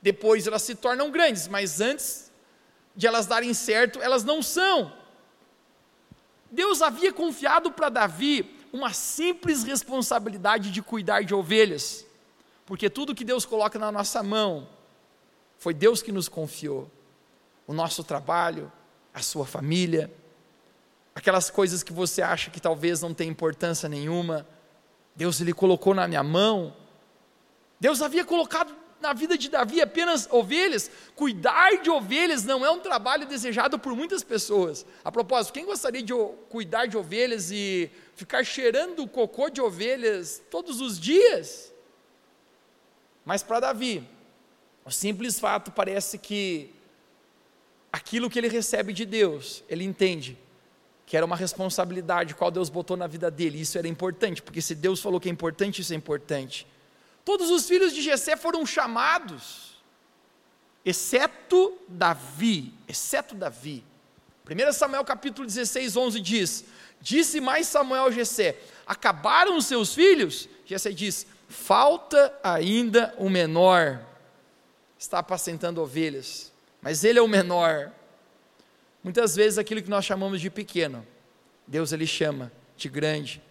Depois 0.00 0.46
elas 0.46 0.62
se 0.62 0.74
tornam 0.74 1.10
grandes, 1.10 1.48
mas 1.48 1.80
antes 1.80 2.29
de 2.94 3.06
elas 3.06 3.26
darem 3.26 3.54
certo, 3.54 4.00
elas 4.00 4.24
não 4.24 4.42
são. 4.42 4.92
Deus 6.50 6.82
havia 6.82 7.12
confiado 7.12 7.70
para 7.70 7.88
Davi 7.88 8.58
uma 8.72 8.92
simples 8.92 9.62
responsabilidade 9.62 10.70
de 10.70 10.82
cuidar 10.82 11.22
de 11.22 11.34
ovelhas, 11.34 12.04
porque 12.66 12.90
tudo 12.90 13.14
que 13.14 13.24
Deus 13.24 13.44
coloca 13.44 13.78
na 13.78 13.90
nossa 13.90 14.22
mão 14.22 14.68
foi 15.58 15.74
Deus 15.74 16.02
que 16.02 16.12
nos 16.12 16.28
confiou. 16.28 16.90
O 17.66 17.72
nosso 17.72 18.02
trabalho, 18.02 18.70
a 19.14 19.22
sua 19.22 19.46
família, 19.46 20.12
aquelas 21.14 21.50
coisas 21.50 21.82
que 21.82 21.92
você 21.92 22.22
acha 22.22 22.50
que 22.50 22.60
talvez 22.60 23.00
não 23.00 23.12
tem 23.12 23.28
importância 23.28 23.88
nenhuma, 23.88 24.46
Deus 25.14 25.40
ele 25.40 25.52
colocou 25.52 25.94
na 25.94 26.08
minha 26.08 26.22
mão. 26.22 26.74
Deus 27.78 28.02
havia 28.02 28.24
colocado 28.24 28.74
na 29.00 29.12
vida 29.12 29.36
de 29.36 29.48
Davi 29.48 29.80
apenas 29.80 30.28
ovelhas. 30.30 30.90
Cuidar 31.16 31.82
de 31.82 31.90
ovelhas 31.90 32.44
não 32.44 32.64
é 32.64 32.70
um 32.70 32.78
trabalho 32.78 33.26
desejado 33.26 33.78
por 33.78 33.94
muitas 33.94 34.22
pessoas. 34.22 34.84
A 35.04 35.10
propósito, 35.10 35.54
quem 35.54 35.64
gostaria 35.64 36.02
de 36.02 36.12
cuidar 36.48 36.86
de 36.86 36.96
ovelhas 36.96 37.50
e 37.50 37.90
ficar 38.14 38.44
cheirando 38.44 39.02
o 39.02 39.08
cocô 39.08 39.48
de 39.48 39.60
ovelhas 39.60 40.42
todos 40.50 40.80
os 40.80 40.98
dias? 40.98 41.72
Mas 43.24 43.42
para 43.42 43.60
Davi, 43.60 44.06
o 44.84 44.90
simples 44.90 45.38
fato 45.38 45.70
parece 45.70 46.18
que 46.18 46.70
aquilo 47.92 48.30
que 48.30 48.38
ele 48.38 48.48
recebe 48.48 48.92
de 48.92 49.04
Deus, 49.04 49.62
ele 49.68 49.84
entende 49.84 50.38
que 51.06 51.16
era 51.16 51.26
uma 51.26 51.34
responsabilidade 51.34 52.36
qual 52.36 52.52
Deus 52.52 52.68
botou 52.68 52.96
na 52.96 53.08
vida 53.08 53.30
dele. 53.30 53.60
Isso 53.60 53.76
era 53.76 53.88
importante, 53.88 54.40
porque 54.40 54.62
se 54.62 54.76
Deus 54.76 55.00
falou 55.00 55.18
que 55.18 55.28
é 55.28 55.32
importante, 55.32 55.80
isso 55.80 55.92
é 55.92 55.96
importante. 55.96 56.66
Todos 57.24 57.50
os 57.50 57.68
filhos 57.68 57.92
de 57.92 58.02
Jessé 58.02 58.36
foram 58.36 58.64
chamados, 58.64 59.82
exceto 60.84 61.78
Davi, 61.88 62.72
exceto 62.88 63.34
Davi. 63.34 63.84
1 64.48 64.72
Samuel 64.72 65.04
capítulo 65.04 65.46
16, 65.46 65.96
11 65.96 66.20
diz: 66.20 66.64
Disse 67.00 67.40
mais 67.40 67.66
Samuel 67.66 68.06
a 68.06 68.10
Jessé: 68.10 68.56
Acabaram 68.86 69.56
os 69.56 69.66
seus 69.66 69.94
filhos? 69.94 70.48
Jessé 70.66 70.90
diz: 70.90 71.26
Falta 71.48 72.36
ainda 72.42 73.14
o 73.18 73.28
menor. 73.28 74.00
Está 74.98 75.20
apacentando 75.20 75.80
ovelhas, 75.80 76.52
mas 76.82 77.04
ele 77.04 77.18
é 77.18 77.22
o 77.22 77.28
menor. 77.28 77.92
Muitas 79.02 79.34
vezes 79.34 79.58
aquilo 79.58 79.82
que 79.82 79.88
nós 79.88 80.04
chamamos 80.04 80.40
de 80.40 80.50
pequeno, 80.50 81.06
Deus 81.66 81.92
ele 81.92 82.06
chama 82.06 82.52
de 82.76 82.88
grande. 82.88 83.42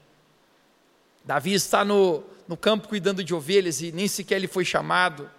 Davi 1.30 1.54
está 1.54 1.86
no, 1.86 2.24
no 2.48 2.58
campo 2.58 2.88
cuidando 2.88 3.24
de 3.24 3.36
ovelhas 3.36 3.82
e 3.82 3.92
nem 3.92 4.08
sequer 4.08 4.38
ele 4.38 4.48
foi 4.48 4.66
chamado. 4.66 5.30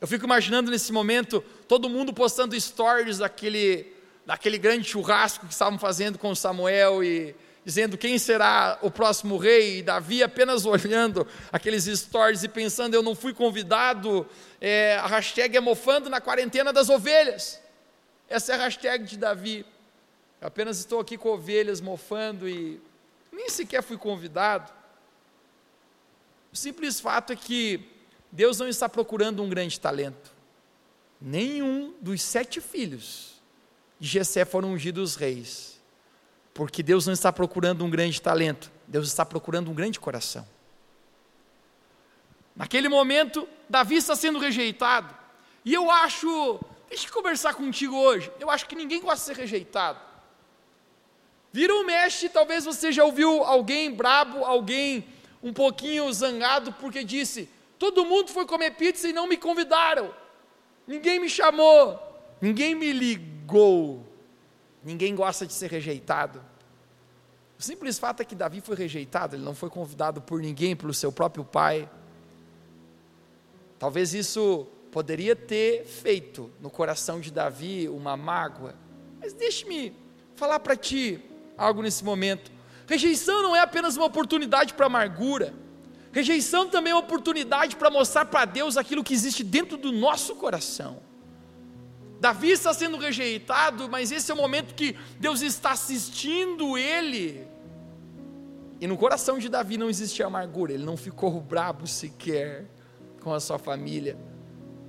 Eu 0.00 0.08
fico 0.08 0.24
imaginando 0.24 0.68
nesse 0.68 0.92
momento 0.92 1.40
todo 1.68 1.88
mundo 1.88 2.12
postando 2.12 2.60
stories 2.60 3.18
daquele, 3.18 3.86
daquele 4.26 4.58
grande 4.58 4.88
churrasco 4.88 5.46
que 5.46 5.52
estavam 5.52 5.78
fazendo 5.78 6.18
com 6.18 6.34
Samuel 6.34 7.04
e 7.04 7.36
dizendo 7.64 7.96
quem 7.96 8.18
será 8.18 8.80
o 8.82 8.90
próximo 8.90 9.36
rei, 9.36 9.78
e 9.78 9.82
Davi 9.84 10.24
apenas 10.24 10.66
olhando 10.66 11.24
aqueles 11.52 11.84
stories 11.84 12.42
e 12.42 12.48
pensando, 12.48 12.94
eu 12.94 13.02
não 13.04 13.14
fui 13.14 13.32
convidado, 13.32 14.26
é, 14.60 14.96
a 14.96 15.06
hashtag 15.06 15.56
é 15.56 15.60
mofando 15.60 16.10
na 16.10 16.20
quarentena 16.20 16.72
das 16.72 16.88
ovelhas. 16.88 17.62
Essa 18.28 18.54
é 18.54 18.56
a 18.56 18.58
hashtag 18.58 19.04
de 19.04 19.16
Davi. 19.16 19.64
Eu 20.40 20.48
apenas 20.48 20.80
estou 20.80 20.98
aqui 20.98 21.16
com 21.16 21.28
ovelhas 21.28 21.80
mofando 21.80 22.48
e 22.48 22.82
nem 23.30 23.48
sequer 23.48 23.84
fui 23.84 23.96
convidado. 23.96 24.81
O 26.52 26.56
simples 26.56 27.00
fato 27.00 27.32
é 27.32 27.36
que 27.36 27.88
Deus 28.30 28.58
não 28.58 28.68
está 28.68 28.88
procurando 28.88 29.42
um 29.42 29.48
grande 29.48 29.80
talento. 29.80 30.32
Nenhum 31.20 31.94
dos 32.00 32.20
sete 32.20 32.60
filhos 32.60 33.40
de 33.98 34.08
Jessé 34.08 34.44
foram 34.44 34.72
ungidos 34.72 35.14
reis. 35.14 35.80
Porque 36.52 36.82
Deus 36.82 37.06
não 37.06 37.12
está 37.14 37.32
procurando 37.32 37.84
um 37.84 37.90
grande 37.90 38.20
talento, 38.20 38.70
Deus 38.86 39.08
está 39.08 39.24
procurando 39.24 39.70
um 39.70 39.74
grande 39.74 39.98
coração. 39.98 40.46
Naquele 42.54 42.88
momento, 42.88 43.48
Davi 43.68 43.96
está 43.96 44.14
sendo 44.14 44.38
rejeitado. 44.38 45.16
E 45.64 45.72
eu 45.72 45.90
acho 45.90 46.60
Deixa 46.92 47.08
eu 47.08 47.12
conversar 47.14 47.54
contigo 47.54 47.96
hoje. 47.96 48.30
Eu 48.38 48.50
acho 48.50 48.66
que 48.66 48.74
ninguém 48.74 49.00
gosta 49.00 49.16
de 49.16 49.34
ser 49.34 49.40
rejeitado. 49.40 49.98
Vira 51.50 51.74
o 51.74 51.86
mexe, 51.86 52.28
talvez 52.28 52.66
você 52.66 52.92
já 52.92 53.02
ouviu 53.02 53.42
alguém 53.42 53.90
brabo, 53.90 54.44
alguém 54.44 55.02
um 55.42 55.52
pouquinho 55.52 56.12
zangado, 56.12 56.72
porque 56.74 57.02
disse: 57.02 57.48
todo 57.78 58.04
mundo 58.04 58.30
foi 58.30 58.46
comer 58.46 58.72
pizza 58.72 59.08
e 59.08 59.12
não 59.12 59.26
me 59.26 59.36
convidaram. 59.36 60.14
Ninguém 60.86 61.18
me 61.18 61.28
chamou, 61.28 61.98
ninguém 62.40 62.74
me 62.74 62.92
ligou. 62.92 64.06
Ninguém 64.84 65.14
gosta 65.14 65.46
de 65.46 65.52
ser 65.52 65.70
rejeitado. 65.70 66.42
O 67.58 67.62
simples 67.62 67.98
fato 67.98 68.20
é 68.20 68.24
que 68.24 68.34
Davi 68.34 68.60
foi 68.60 68.74
rejeitado, 68.74 69.36
ele 69.36 69.44
não 69.44 69.54
foi 69.54 69.70
convidado 69.70 70.20
por 70.20 70.40
ninguém, 70.40 70.74
pelo 70.74 70.92
seu 70.92 71.12
próprio 71.12 71.44
pai. 71.44 71.88
Talvez 73.78 74.12
isso 74.12 74.66
poderia 74.90 75.36
ter 75.36 75.84
feito 75.84 76.50
no 76.60 76.68
coração 76.70 77.20
de 77.20 77.30
Davi 77.30 77.88
uma 77.88 78.16
mágoa. 78.16 78.74
Mas 79.20 79.32
deixe-me 79.32 79.96
falar 80.34 80.58
para 80.58 80.74
ti 80.74 81.20
algo 81.56 81.82
nesse 81.82 82.04
momento. 82.04 82.50
Rejeição 82.86 83.42
não 83.42 83.54
é 83.54 83.60
apenas 83.60 83.96
uma 83.96 84.06
oportunidade 84.06 84.74
para 84.74 84.86
amargura. 84.86 85.54
Rejeição 86.12 86.68
também 86.68 86.92
é 86.92 86.94
uma 86.94 87.00
oportunidade 87.00 87.76
para 87.76 87.90
mostrar 87.90 88.26
para 88.26 88.44
Deus 88.44 88.76
aquilo 88.76 89.02
que 89.02 89.14
existe 89.14 89.42
dentro 89.42 89.76
do 89.76 89.90
nosso 89.90 90.34
coração. 90.34 91.00
Davi 92.20 92.50
está 92.50 92.72
sendo 92.72 92.98
rejeitado, 92.98 93.88
mas 93.88 94.12
esse 94.12 94.30
é 94.30 94.34
o 94.34 94.36
momento 94.36 94.74
que 94.74 94.96
Deus 95.18 95.40
está 95.40 95.72
assistindo 95.72 96.78
ele. 96.78 97.44
E 98.80 98.86
no 98.86 98.96
coração 98.96 99.38
de 99.38 99.48
Davi 99.48 99.78
não 99.78 99.88
existia 99.88 100.26
amargura, 100.26 100.72
ele 100.72 100.84
não 100.84 100.96
ficou 100.96 101.40
brabo 101.40 101.86
sequer 101.86 102.66
com 103.20 103.32
a 103.32 103.40
sua 103.40 103.58
família. 103.58 104.16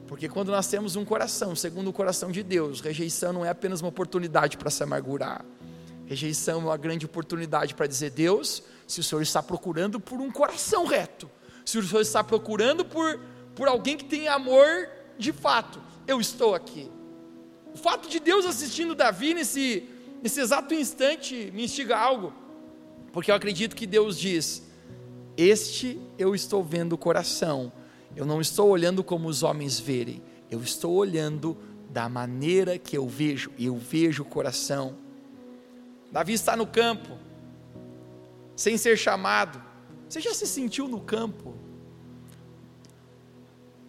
Porque 0.08 0.28
quando 0.28 0.52
nós 0.52 0.68
temos 0.68 0.96
um 0.96 1.06
coração, 1.06 1.56
segundo 1.56 1.90
o 1.90 1.94
coração 1.94 2.30
de 2.32 2.44
Deus, 2.44 2.82
rejeição 2.82 3.32
não 3.32 3.46
é 3.46 3.50
apenas 3.50 3.82
uma 3.82 3.90
oportunidade 3.90 4.58
para 4.58 4.70
se 4.70 4.84
amargurar. 4.84 5.44
Rejeição 6.06 6.62
é 6.62 6.66
uma 6.66 6.78
grande 6.78 7.06
oportunidade 7.06 7.74
para 7.74 7.88
dizer: 7.88 8.12
Deus, 8.12 8.64
se 8.88 9.00
o 9.00 9.04
Senhor 9.04 9.22
está 9.22 9.42
procurando 9.42 10.00
por 10.00 10.20
um 10.20 10.32
coração 10.32 10.86
reto, 10.86 11.30
se 11.66 11.78
o 11.78 11.84
Senhor 11.84 12.02
está 12.02 12.24
procurando 12.24 12.84
por, 12.84 13.20
por 13.56 13.68
alguém 13.68 13.98
que 13.98 14.06
tem 14.06 14.28
amor 14.28 14.90
de 15.18 15.32
fato, 15.32 15.82
eu 16.08 16.20
estou 16.20 16.54
aqui. 16.54 16.92
O 17.74 17.78
fato 17.78 18.10
de 18.10 18.20
Deus 18.20 18.46
assistindo 18.46 18.94
Davi 18.94 19.34
nesse, 19.34 19.90
nesse 20.22 20.40
exato 20.40 20.74
instante 20.74 21.52
me 21.54 21.64
instiga 21.64 21.98
algo, 21.98 22.34
porque 23.12 23.32
eu 23.32 23.36
acredito 23.36 23.76
que 23.76 23.88
Deus 23.88 24.20
diz: 24.20 24.64
Este 25.38 26.00
eu 26.18 26.36
estou 26.36 26.64
vendo 26.64 26.94
o 26.94 26.98
coração, 26.98 27.72
eu 28.16 28.26
não 28.26 28.42
estou 28.42 28.70
olhando 28.70 29.04
como 29.04 29.28
os 29.28 29.42
homens 29.42 29.80
verem, 29.80 30.22
eu 30.52 30.62
estou 30.62 30.94
olhando 30.94 31.58
da 31.90 32.10
maneira 32.10 32.78
que 32.78 32.98
eu 32.98 33.08
vejo, 33.08 33.52
e 33.58 33.66
eu 33.66 33.78
vejo 33.78 34.24
o 34.24 34.26
coração. 34.26 35.03
Davi 36.14 36.32
está 36.32 36.56
no 36.56 36.66
campo, 36.66 37.18
sem 38.56 38.78
ser 38.78 38.98
chamado. 38.98 39.62
Você 40.08 40.22
já 40.22 40.34
se 40.34 40.48
sentiu 40.48 40.88
no 40.88 41.02
campo? 41.02 41.54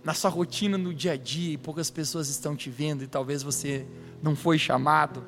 Na 0.02 0.12
sua 0.12 0.28
rotina, 0.28 0.76
no 0.76 0.92
dia 0.92 1.12
a 1.12 1.16
dia, 1.16 1.52
e 1.52 1.56
poucas 1.56 1.88
pessoas 1.88 2.28
estão 2.28 2.56
te 2.56 2.68
vendo 2.68 3.04
e 3.04 3.06
talvez 3.06 3.44
você 3.44 3.86
não 4.20 4.34
foi 4.34 4.58
chamado. 4.58 5.24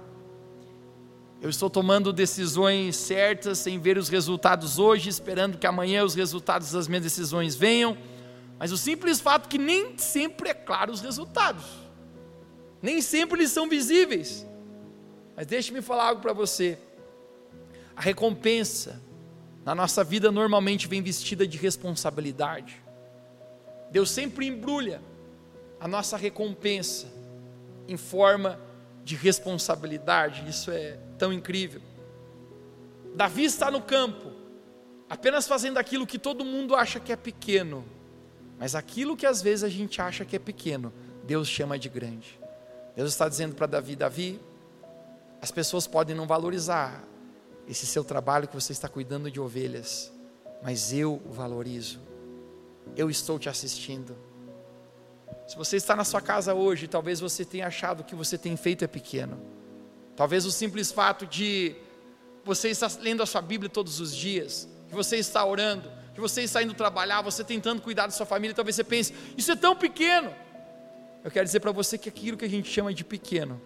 Eu 1.41 1.49
estou 1.49 1.71
tomando 1.71 2.13
decisões 2.13 2.97
certas 2.97 3.59
sem 3.59 3.79
ver 3.79 3.97
os 3.97 4.09
resultados 4.09 4.79
hoje, 4.79 5.09
esperando 5.09 5.57
que 5.57 5.67
amanhã 5.69 6.03
os 6.03 6.17
resultados 6.17 6.73
das 6.73 6.89
minhas 6.89 7.05
decisões 7.05 7.55
venham, 7.55 7.97
mas 8.59 8.73
o 8.73 8.77
simples 8.77 9.21
fato 9.21 9.49
que 9.49 9.59
nem 9.59 9.97
sempre 9.97 10.49
é 10.49 10.55
claro 10.55 10.93
os 10.93 11.01
resultados 11.01 11.87
nem 12.87 13.01
sempre 13.03 13.41
eles 13.41 13.51
são 13.51 13.69
visíveis. 13.69 14.47
Mas 15.35 15.47
deixe-me 15.47 15.83
falar 15.83 16.09
algo 16.09 16.23
para 16.23 16.33
você. 16.33 16.79
A 17.97 18.01
recompensa 18.03 19.01
na 19.65 19.75
nossa 19.75 20.05
vida 20.05 20.31
normalmente 20.31 20.87
vem 20.87 21.03
vestida 21.03 21.47
de 21.47 21.57
responsabilidade. 21.57 22.81
Deus 23.91 24.11
sempre 24.11 24.47
embrulha 24.47 25.01
a 25.81 25.89
nossa 25.89 26.17
recompensa 26.17 27.07
em 27.89 27.97
forma 27.97 28.61
de 29.03 29.17
responsabilidade. 29.17 30.49
Isso 30.49 30.71
é 30.71 30.99
tão 31.19 31.33
incrível. 31.33 31.81
Davi 33.15 33.45
está 33.45 33.71
no 33.71 33.81
campo, 33.81 34.31
apenas 35.09 35.49
fazendo 35.49 35.79
aquilo 35.79 36.07
que 36.07 36.19
todo 36.19 36.45
mundo 36.45 36.75
acha 36.77 37.01
que 37.01 37.13
é 37.13 37.17
pequeno, 37.17 37.85
mas 38.59 38.75
aquilo 38.75 39.17
que 39.17 39.25
às 39.25 39.41
vezes 39.41 39.65
a 39.65 39.69
gente 39.69 40.03
acha 40.03 40.25
que 40.25 40.37
é 40.37 40.39
pequeno, 40.39 40.93
Deus 41.25 41.49
chama 41.49 41.79
de 41.79 41.89
grande. 41.89 42.39
Deus 42.95 43.11
está 43.11 43.29
dizendo 43.29 43.55
para 43.55 43.67
Davi: 43.67 43.97
Davi, 43.97 44.41
as 45.41 45.51
pessoas 45.51 45.87
podem 45.87 46.15
não 46.15 46.27
valorizar 46.27 47.03
esse 47.69 47.87
seu 47.87 48.05
trabalho 48.05 48.49
que 48.49 48.55
você 48.55 48.73
está 48.73 48.89
cuidando 48.89 49.31
de 49.31 49.41
ovelhas, 49.41 50.13
mas 50.63 50.93
eu 50.93 51.21
o 51.25 51.33
valorizo. 51.33 52.01
Eu 52.97 53.11
estou 53.11 53.39
te 53.39 53.49
assistindo. 53.49 54.17
Se 55.47 55.57
você 55.57 55.77
está 55.77 55.95
na 55.95 56.05
sua 56.05 56.21
casa 56.21 56.55
hoje, 56.55 56.87
talvez 56.87 57.21
você 57.21 57.45
tenha 57.45 57.67
achado 57.67 58.05
que 58.05 58.15
você 58.15 58.39
tem 58.39 58.57
feito 58.57 58.85
é 58.85 58.87
pequeno. 58.87 59.41
Talvez 60.17 60.47
o 60.47 60.53
simples 60.53 60.91
fato 60.91 61.27
de 61.27 61.77
você 62.45 62.71
estar 62.71 62.91
lendo 63.01 63.23
a 63.23 63.27
sua 63.27 63.43
Bíblia 63.43 63.69
todos 63.69 64.01
os 64.01 64.15
dias, 64.15 64.69
que 64.89 64.95
você 64.95 65.17
está 65.17 65.45
orando, 65.45 65.91
que 66.15 66.21
você 66.21 66.43
está 66.43 66.63
indo 66.63 66.73
trabalhar, 66.75 67.21
você 67.21 67.45
tentando 67.45 67.83
cuidar 67.83 68.07
da 68.07 68.13
sua 68.13 68.25
família, 68.25 68.55
talvez 68.55 68.77
você 68.77 68.85
pense: 68.85 69.13
isso 69.37 69.51
é 69.51 69.57
tão 69.57 69.77
pequeno. 69.77 70.33
Eu 71.23 71.31
quero 71.31 71.45
dizer 71.45 71.61
para 71.61 71.73
você 71.73 71.99
que 71.99 72.09
aquilo 72.09 72.37
que 72.37 72.45
a 72.45 72.49
gente 72.49 72.71
chama 72.71 72.95
de 72.95 73.05
pequeno, 73.05 73.61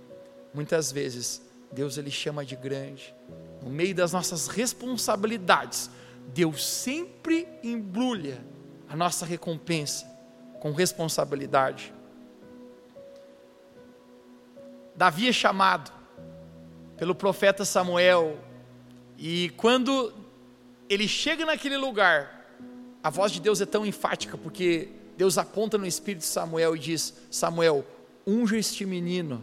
muitas 0.52 0.90
vezes 0.90 1.42
Deus 1.70 1.98
ele 1.98 2.10
chama 2.10 2.44
de 2.44 2.56
grande. 2.56 3.14
No 3.62 3.70
meio 3.70 3.94
das 3.94 4.12
nossas 4.12 4.46
responsabilidades, 4.46 5.90
Deus 6.32 6.66
sempre 6.66 7.46
embrulha 7.62 8.42
a 8.88 8.96
nossa 8.96 9.26
recompensa 9.26 10.06
com 10.60 10.72
responsabilidade. 10.72 11.92
Davi 14.94 15.28
é 15.28 15.32
chamado 15.32 15.90
pelo 16.96 17.14
profeta 17.14 17.64
Samuel, 17.64 18.38
e 19.16 19.50
quando 19.56 20.12
ele 20.88 21.08
chega 21.08 21.46
naquele 21.46 21.76
lugar, 21.76 22.46
a 23.02 23.08
voz 23.08 23.32
de 23.32 23.40
Deus 23.40 23.60
é 23.60 23.66
tão 23.66 23.86
enfática, 23.86 24.36
porque 24.36 24.88
Deus 25.16 25.38
aponta 25.38 25.78
no 25.78 25.86
espírito 25.86 26.20
de 26.20 26.26
Samuel 26.26 26.76
e 26.76 26.78
diz: 26.78 27.14
Samuel, 27.30 27.86
unja 28.26 28.58
este 28.58 28.84
menino, 28.84 29.42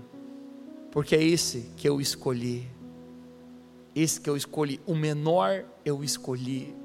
porque 0.92 1.16
é 1.16 1.24
esse 1.24 1.72
que 1.76 1.90
eu 1.90 2.00
escolhi. 2.00 2.68
Esse 4.00 4.22
que 4.22 4.30
eu 4.30 4.38
escolhi, 4.38 4.80
o 4.86 4.94
menor 4.94 5.66
eu 5.84 6.04
escolhi. 6.04 6.76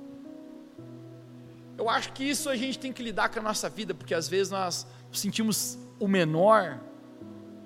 Eu 1.77 1.91
acho 1.91 2.11
que 2.15 2.25
isso 2.25 2.49
a 2.49 2.57
gente 2.57 2.79
tem 2.79 2.91
que 2.91 3.03
lidar 3.03 3.29
com 3.29 3.39
a 3.39 3.43
nossa 3.43 3.69
vida, 3.69 3.93
porque 3.93 4.15
às 4.15 4.31
vezes 4.31 4.51
nós 4.51 4.87
sentimos 5.13 5.77
o 6.01 6.09
menor, 6.09 6.81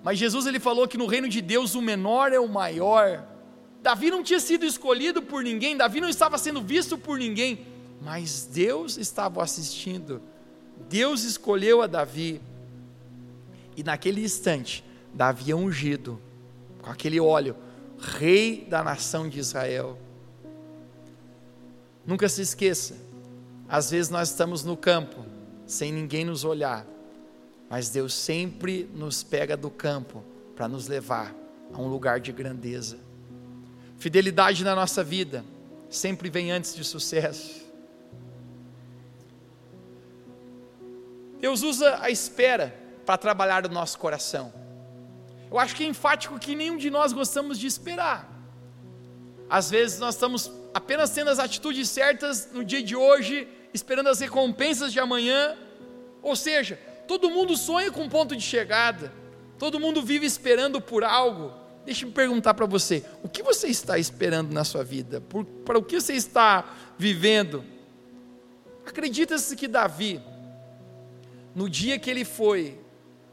mas 0.03 0.19
Jesus 0.19 0.47
ele 0.47 0.59
falou 0.59 0.89
que 0.89 0.99
no 0.99 1.07
reino 1.07 1.29
de 1.29 1.41
Deus 1.41 1.77
o 1.77 1.81
menor 1.81 2.33
é 2.33 2.41
o 2.41 2.49
maior. 2.49 3.25
Davi 3.81 4.11
não 4.11 4.21
tinha 4.21 4.41
sido 4.41 4.67
escolhido 4.67 5.23
por 5.23 5.45
ninguém, 5.45 5.77
Davi 5.77 6.01
não 6.01 6.09
estava 6.09 6.37
sendo 6.39 6.61
visto 6.61 6.99
por 6.99 7.17
ninguém, 7.17 7.65
mas 8.03 8.49
Deus 8.53 8.99
estava 8.99 9.45
assistindo. 9.45 10.21
Deus 10.89 11.23
escolheu 11.23 11.83
a 11.83 11.87
Davi, 11.87 12.41
e 13.77 13.85
naquele 13.85 14.25
instante, 14.25 14.83
Davi 15.15 15.53
é 15.53 15.55
ungido 15.55 16.21
com 16.83 16.91
aquele 16.91 17.21
óleo, 17.21 17.55
rei 17.99 18.67
da 18.69 18.83
nação 18.83 19.29
de 19.29 19.39
Israel. 19.39 19.99
Nunca 22.07 22.29
se 22.29 22.43
esqueça, 22.43 22.95
às 23.69 23.91
vezes 23.91 24.11
nós 24.11 24.31
estamos 24.31 24.63
no 24.63 24.77
campo, 24.77 25.25
sem 25.67 25.93
ninguém 25.93 26.25
nos 26.25 26.45
olhar, 26.45 26.87
mas 27.69 27.89
Deus 27.89 28.15
sempre 28.15 28.89
nos 28.95 29.23
pega 29.23 29.57
do 29.57 29.71
campo 29.71 30.23
para 30.55 30.69
nos 30.69 30.87
levar 30.87 31.35
a 31.73 31.81
um 31.81 31.89
lugar 31.89 32.21
de 32.21 32.31
grandeza. 32.31 32.97
Fidelidade 33.99 34.63
na 34.63 34.75
nossa 34.75 35.03
vida 35.03 35.45
sempre 35.91 36.31
vem 36.31 36.53
antes 36.53 36.75
de 36.75 36.85
sucesso. 36.85 37.67
Deus 41.41 41.63
usa 41.63 41.99
a 42.01 42.11
espera 42.11 42.75
para 43.05 43.19
trabalhar 43.19 43.63
no 43.65 43.69
nosso 43.69 43.99
coração. 43.99 44.53
Eu 45.51 45.59
acho 45.59 45.75
que 45.77 45.85
é 45.85 45.87
enfático 45.87 46.39
que 46.39 46.55
nenhum 46.55 46.77
de 46.77 46.91
nós 46.91 47.13
gostamos 47.13 47.59
de 47.59 47.67
esperar. 47.67 48.33
Às 49.49 49.71
vezes 49.71 49.99
nós 49.99 50.15
estamos 50.15 50.51
apenas 50.75 51.11
tendo 51.11 51.31
as 51.31 51.39
atitudes 51.39 51.89
certas 51.89 52.51
no 52.53 52.65
dia 52.65 52.83
de 52.83 52.97
hoje, 52.97 53.49
esperando 53.73 54.09
as 54.09 54.21
recompensas 54.21 54.93
de 54.93 54.99
amanhã. 54.99 55.57
Ou 56.23 56.35
seja, 56.35 56.79
todo 57.07 57.31
mundo 57.31 57.57
sonha 57.57 57.91
com 57.93 58.03
um 58.03 58.09
ponto 58.09 58.35
de 58.35 58.43
chegada, 58.43 59.13
todo 59.59 59.79
mundo 59.79 60.03
vive 60.03 60.27
esperando 60.27 60.81
por 60.81 61.05
algo. 61.05 61.53
Deixa 61.85 62.05
eu 62.05 62.11
perguntar 62.11 62.55
para 62.55 62.67
você: 62.67 63.05
o 63.23 63.29
que 63.29 63.43
você 63.43 63.69
está 63.69 63.97
esperando 63.97 64.53
na 64.53 64.65
sua 64.65 64.83
vida? 64.83 65.21
Por, 65.21 65.45
para 65.45 65.79
o 65.79 65.83
que 65.83 66.01
você 66.01 66.15
está 66.15 66.75
vivendo? 66.99 67.65
Acredita-se 68.85 69.55
que 69.55 69.69
Davi, 69.69 70.21
no 71.55 71.71
dia 71.71 71.99
que 71.99 72.11
ele 72.11 72.25
foi 72.25 72.79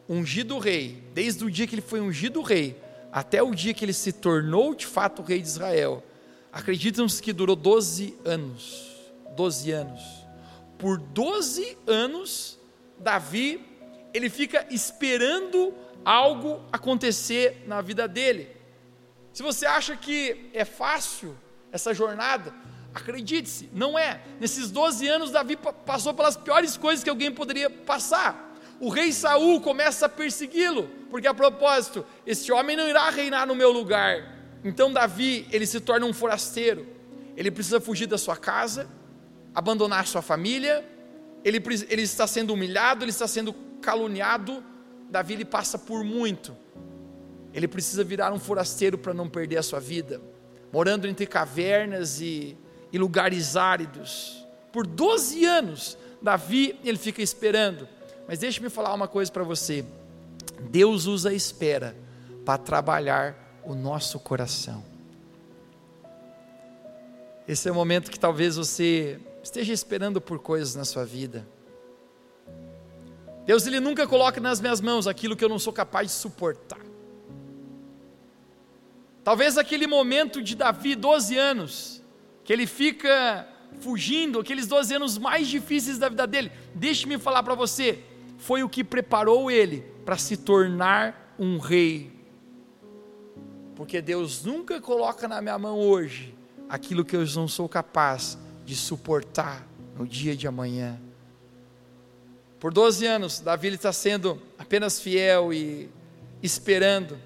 ungido 0.08 0.58
rei, 0.60 1.04
desde 1.14 1.44
o 1.46 1.52
dia 1.52 1.68
que 1.68 1.76
ele 1.76 1.82
foi 1.82 2.00
ungido 2.02 2.42
rei, 2.42 2.80
até 3.12 3.42
o 3.42 3.54
dia 3.54 3.74
que 3.74 3.86
ele 3.86 3.94
se 3.94 4.12
tornou 4.12 4.74
de 4.74 4.86
fato 4.86 5.22
rei 5.22 5.42
de 5.42 5.48
Israel, 5.48 6.04
acreditam-se 6.52 7.22
que 7.22 7.32
durou 7.32 7.56
12 7.56 8.18
anos. 8.26 8.92
12 9.36 9.72
anos. 9.72 10.02
Por 10.78 10.98
12 10.98 11.78
anos, 11.88 12.60
Davi, 13.00 13.64
ele 14.14 14.30
fica 14.30 14.68
esperando 14.70 15.74
algo 16.04 16.62
acontecer 16.72 17.64
na 17.66 17.82
vida 17.82 18.08
dele. 18.08 18.50
Se 19.32 19.42
você 19.42 19.66
acha 19.66 19.96
que 19.96 20.50
é 20.54 20.66
fácil 20.66 21.36
essa 21.72 21.94
jornada, 21.94 22.54
Acredite-se, 22.94 23.70
não 23.74 23.98
é. 23.98 24.22
Nesses 24.40 24.70
12 24.70 25.08
anos, 25.08 25.32
Davi 25.32 25.58
passou 25.86 26.14
pelas 26.14 26.38
piores 26.38 26.78
coisas 26.78 27.04
que 27.04 27.10
alguém 27.10 27.32
poderia 27.32 27.70
passar. 27.70 28.53
O 28.80 28.90
rei 28.90 29.12
Saul 29.12 29.62
começa 29.62 30.06
a 30.06 30.10
persegui-lo, 30.10 30.90
porque 31.10 31.28
a 31.28 31.34
propósito, 31.34 32.06
este 32.26 32.52
homem 32.52 32.76
não 32.76 32.88
irá 32.88 33.10
reinar 33.10 33.48
no 33.48 33.56
meu 33.56 33.72
lugar. 33.72 34.32
Então 34.64 34.92
Davi, 34.92 35.48
ele 35.52 35.66
se 35.66 35.80
torna 35.80 36.06
um 36.06 36.14
forasteiro. 36.14 36.86
Ele 37.36 37.50
precisa 37.50 37.80
fugir 37.80 38.08
da 38.08 38.18
sua 38.18 38.36
casa, 38.36 38.90
abandonar 39.54 40.06
sua 40.08 40.22
família. 40.22 40.84
Ele, 41.44 41.62
ele 41.90 42.02
está 42.02 42.28
sendo 42.28 42.54
humilhado, 42.54 43.04
ele 43.04 43.12
está 43.12 43.28
sendo 43.28 43.54
caluniado. 43.82 44.64
Davi 45.10 45.34
ele 45.34 45.46
passa 45.46 45.78
por 45.78 46.04
muito. 46.04 46.56
Ele 47.54 47.68
precisa 47.68 48.04
virar 48.04 48.34
um 48.34 48.40
forasteiro 48.40 48.98
para 48.98 49.14
não 49.14 49.30
perder 49.30 49.58
a 49.58 49.64
sua 49.64 49.80
vida, 49.80 50.22
morando 50.72 51.08
entre 51.08 51.26
cavernas 51.28 52.20
e 52.20 52.58
e 52.94 52.98
lugares 53.00 53.58
áridos. 53.58 54.46
Por 54.72 54.86
12 54.86 55.44
anos, 55.44 55.98
Davi, 56.22 56.80
ele 56.86 57.00
fica 57.00 57.24
esperando. 57.24 57.90
Mas 58.28 58.40
deixe-me 58.40 58.70
falar 58.70 58.94
uma 58.94 59.08
coisa 59.08 59.32
para 59.32 59.44
você. 59.44 59.86
Deus 60.70 61.06
usa 61.06 61.30
a 61.30 61.34
espera 61.34 61.96
para 62.46 62.58
trabalhar 62.58 63.62
o 63.64 63.74
nosso 63.74 64.20
coração. 64.20 64.84
Esse 67.48 67.68
é 67.68 67.72
o 67.72 67.76
momento 67.76 68.10
que 68.10 68.20
talvez 68.20 68.56
você 68.56 69.20
esteja 69.44 69.74
esperando 69.74 70.22
por 70.22 70.40
coisas 70.40 70.76
na 70.76 70.86
sua 70.86 71.06
vida. 71.06 71.46
Deus 73.46 73.68
ele 73.68 73.82
nunca 73.82 74.08
coloca 74.08 74.40
nas 74.40 74.62
minhas 74.62 74.80
mãos 74.80 75.06
aquilo 75.06 75.36
que 75.36 75.44
eu 75.44 75.50
não 75.50 75.60
sou 75.60 75.74
capaz 75.74 76.08
de 76.08 76.14
suportar. 76.14 76.80
Talvez 79.24 79.58
aquele 79.58 79.88
momento 79.88 80.42
de 80.42 80.56
Davi, 80.56 80.96
12 80.96 81.38
anos, 81.38 82.02
que 82.44 82.52
ele 82.52 82.68
fica 82.68 83.48
fugindo, 83.80 84.40
aqueles 84.40 84.68
12 84.68 84.96
anos 84.96 85.18
mais 85.18 85.48
difíceis 85.48 85.98
da 85.98 86.08
vida 86.08 86.26
dele. 86.26 86.52
Deixe-me 86.74 87.18
falar 87.18 87.44
para 87.44 87.56
você, 87.56 88.04
foi 88.44 88.62
o 88.62 88.68
que 88.68 88.84
preparou 88.84 89.50
ele 89.50 89.86
para 90.04 90.18
se 90.18 90.36
tornar 90.36 91.34
um 91.40 91.58
rei. 91.60 92.12
Porque 93.74 94.02
Deus 94.02 94.44
nunca 94.44 94.82
coloca 94.82 95.30
na 95.30 95.42
minha 95.42 95.58
mão 95.58 95.80
hoje 95.80 96.36
aquilo 96.68 97.06
que 97.06 97.16
eu 97.16 97.26
não 97.36 97.48
sou 97.48 97.70
capaz 97.70 98.38
de 98.66 98.76
suportar 98.76 99.66
no 99.98 100.06
dia 100.06 100.36
de 100.36 100.46
amanhã. 100.46 101.00
Por 102.60 102.74
12 102.74 103.06
anos, 103.06 103.40
Davi 103.40 103.70
está 103.70 103.94
sendo 103.94 104.42
apenas 104.60 105.00
fiel 105.00 105.54
e 105.54 105.90
esperando. 106.42 107.18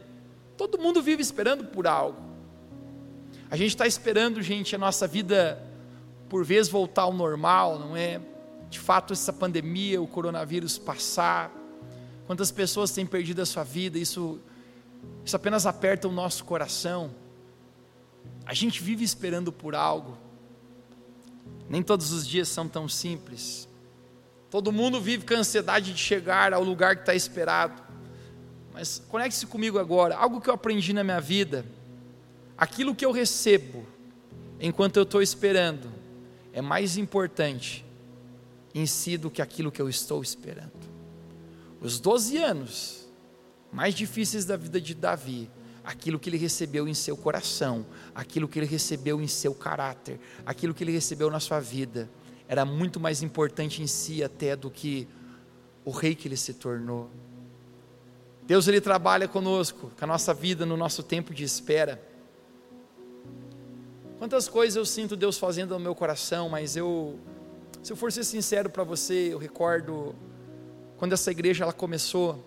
Todo 0.56 0.77
mundo 0.77 1.01
vive 1.01 1.23
esperando 1.23 1.65
por 1.65 1.88
algo. 1.88 2.21
A 3.49 3.58
gente 3.58 3.69
está 3.69 3.88
esperando, 3.88 4.39
gente, 4.43 4.75
a 4.75 4.77
nossa 4.77 5.08
vida 5.08 5.65
por 6.30 6.45
vezes 6.45 6.71
voltar 6.71 7.03
ao 7.03 7.13
normal, 7.13 7.80
não 7.80 7.97
é? 7.97 8.21
De 8.69 8.80
fato, 8.80 9.13
essa 9.13 9.32
pandemia, 9.32 10.01
o 10.01 10.08
coronavírus 10.08 10.77
passar. 10.77 11.51
Quantas 12.25 12.51
pessoas 12.51 12.91
têm 12.91 13.06
perdido 13.06 13.41
a 13.41 13.45
sua 13.45 13.63
vida, 13.63 13.97
isso, 13.97 14.39
isso 15.23 15.36
apenas 15.36 15.65
aperta 15.65 16.08
o 16.08 16.12
nosso 16.12 16.43
coração. 16.43 17.12
A 18.45 18.53
gente 18.53 18.82
vive 18.82 19.03
esperando 19.03 19.51
por 19.51 19.75
algo. 19.75 20.17
Nem 21.69 21.82
todos 21.82 22.12
os 22.12 22.27
dias 22.27 22.47
são 22.47 22.67
tão 22.67 22.88
simples. 22.88 23.67
Todo 24.49 24.71
mundo 24.71 25.01
vive 25.01 25.25
com 25.25 25.34
a 25.34 25.38
ansiedade 25.38 25.93
de 25.93 25.99
chegar 25.99 26.53
ao 26.53 26.63
lugar 26.63 26.95
que 26.95 27.01
está 27.01 27.15
esperado. 27.15 27.82
Mas 28.73 29.01
conecte-se 29.10 29.45
comigo 29.45 29.80
agora. 29.80 30.15
Algo 30.15 30.39
que 30.39 30.49
eu 30.49 30.53
aprendi 30.53 30.93
na 30.93 31.03
minha 31.03 31.19
vida. 31.19 31.65
Aquilo 32.58 32.95
que 32.95 33.06
eu 33.06 33.12
recebo 33.12 33.86
enquanto 34.60 34.97
eu 34.97 35.03
estou 35.03 35.21
esperando 35.21 35.91
é 36.53 36.62
mais 36.62 36.97
importante 36.97 37.86
em 38.77 38.85
si 38.85 39.17
do 39.17 39.31
que 39.31 39.41
aquilo 39.41 39.71
que 39.71 39.81
eu 39.81 39.89
estou 39.89 40.21
esperando. 40.21 40.71
Os 41.81 41.99
12 41.99 42.37
anos 42.37 43.07
mais 43.71 43.95
difíceis 43.95 44.45
da 44.45 44.55
vida 44.55 44.79
de 44.79 44.93
Davi, 44.93 45.49
aquilo 45.83 46.19
que 46.19 46.29
ele 46.29 46.37
recebeu 46.37 46.87
em 46.87 46.93
seu 46.93 47.17
coração, 47.17 47.85
aquilo 48.13 48.47
que 48.47 48.59
ele 48.59 48.65
recebeu 48.65 49.21
em 49.21 49.27
seu 49.27 49.53
caráter, 49.53 50.19
aquilo 50.45 50.73
que 50.73 50.83
ele 50.83 50.91
recebeu 50.91 51.29
na 51.29 51.39
sua 51.39 51.59
vida, 51.59 52.09
era 52.47 52.63
muito 52.63 52.99
mais 52.99 53.23
importante 53.23 53.81
em 53.81 53.87
si 53.87 54.23
até 54.23 54.55
do 54.55 54.69
que 54.69 55.07
o 55.83 55.91
rei 55.91 56.13
que 56.13 56.27
ele 56.27 56.37
se 56.37 56.53
tornou. 56.53 57.09
Deus 58.43 58.67
ele 58.67 58.79
trabalha 58.79 59.27
conosco, 59.27 59.91
com 59.97 60.05
a 60.05 60.07
nossa 60.07 60.33
vida 60.33 60.65
no 60.65 60.77
nosso 60.77 61.01
tempo 61.03 61.33
de 61.33 61.43
espera. 61.43 62.01
Quantas 64.17 64.47
coisas 64.47 64.75
eu 64.75 64.85
sinto 64.85 65.15
Deus 65.15 65.37
fazendo 65.37 65.73
no 65.73 65.79
meu 65.79 65.93
coração, 65.93 66.47
mas 66.47 66.75
eu, 66.75 67.19
se 67.81 67.93
eu 67.93 67.97
for 67.97 68.11
ser 68.11 68.23
sincero 68.23 68.69
para 68.69 68.83
você, 68.83 69.33
eu 69.33 69.37
recordo 69.37 70.15
quando 70.97 71.13
essa 71.13 71.31
igreja 71.31 71.63
ela 71.63 71.73
começou. 71.73 72.43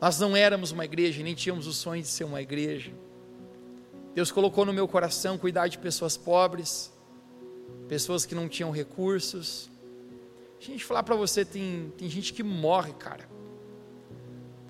Nós 0.00 0.18
não 0.18 0.36
éramos 0.36 0.72
uma 0.72 0.84
igreja, 0.84 1.22
nem 1.22 1.34
tínhamos 1.34 1.66
o 1.66 1.72
sonho 1.72 2.02
de 2.02 2.08
ser 2.08 2.24
uma 2.24 2.42
igreja. 2.42 2.92
Deus 4.14 4.30
colocou 4.30 4.64
no 4.66 4.72
meu 4.72 4.86
coração 4.86 5.38
cuidar 5.38 5.68
de 5.68 5.78
pessoas 5.78 6.16
pobres, 6.16 6.92
pessoas 7.88 8.26
que 8.26 8.34
não 8.34 8.48
tinham 8.48 8.70
recursos. 8.70 9.70
A 10.60 10.64
gente 10.64 10.84
falar 10.84 11.02
para 11.02 11.16
você, 11.16 11.44
tem, 11.44 11.92
tem 11.96 12.08
gente 12.10 12.32
que 12.32 12.42
morre, 12.42 12.92
cara. 12.92 13.28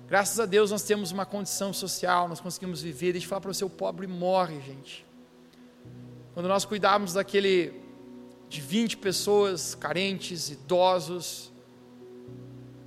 Graças 0.07 0.39
a 0.39 0.45
Deus 0.45 0.71
nós 0.71 0.83
temos 0.83 1.11
uma 1.11 1.25
condição 1.25 1.73
social, 1.73 2.27
nós 2.27 2.39
conseguimos 2.39 2.81
viver. 2.81 3.13
Deixa 3.13 3.25
eu 3.25 3.29
falar 3.29 3.41
para 3.41 3.53
você, 3.53 3.65
o 3.65 3.69
pobre 3.69 4.07
morre, 4.07 4.61
gente. 4.61 5.05
Quando 6.33 6.47
nós 6.47 6.65
cuidávamos 6.65 7.13
daquele 7.13 7.82
de 8.53 8.61
20 8.61 8.97
pessoas 8.97 9.73
carentes, 9.73 10.49
idosos, 10.49 11.51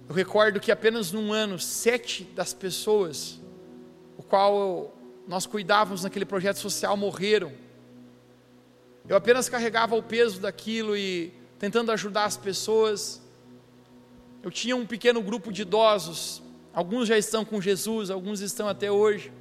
eu 0.09 0.15
recordo 0.15 0.61
que 0.61 0.71
apenas 0.71 1.11
num 1.11 1.33
ano, 1.33 1.59
sete 1.59 2.23
das 2.23 2.55
pessoas, 2.55 3.41
o 4.17 4.23
qual 4.23 4.95
nós 5.27 5.45
cuidávamos 5.47 6.05
naquele 6.05 6.25
projeto 6.25 6.59
social, 6.59 6.97
morreram. 6.97 7.53
Eu 9.09 9.17
apenas 9.17 9.49
carregava 9.49 9.97
o 9.97 10.03
peso 10.03 10.41
daquilo 10.41 10.97
e 10.97 11.33
tentando 11.59 11.91
ajudar 11.91 12.27
as 12.27 12.37
pessoas. 12.37 13.21
Eu 14.45 14.51
tinha 14.53 14.77
um 14.77 14.87
pequeno 14.87 15.21
grupo 15.21 15.53
de 15.53 15.63
idosos 15.63 16.43
Alguns 16.77 17.09
já 17.09 17.17
estão 17.17 17.43
com 17.43 17.59
Jesus, 17.59 18.11
alguns 18.11 18.43
estão 18.43 18.69
até 18.69 18.93
hoje. 18.93 19.33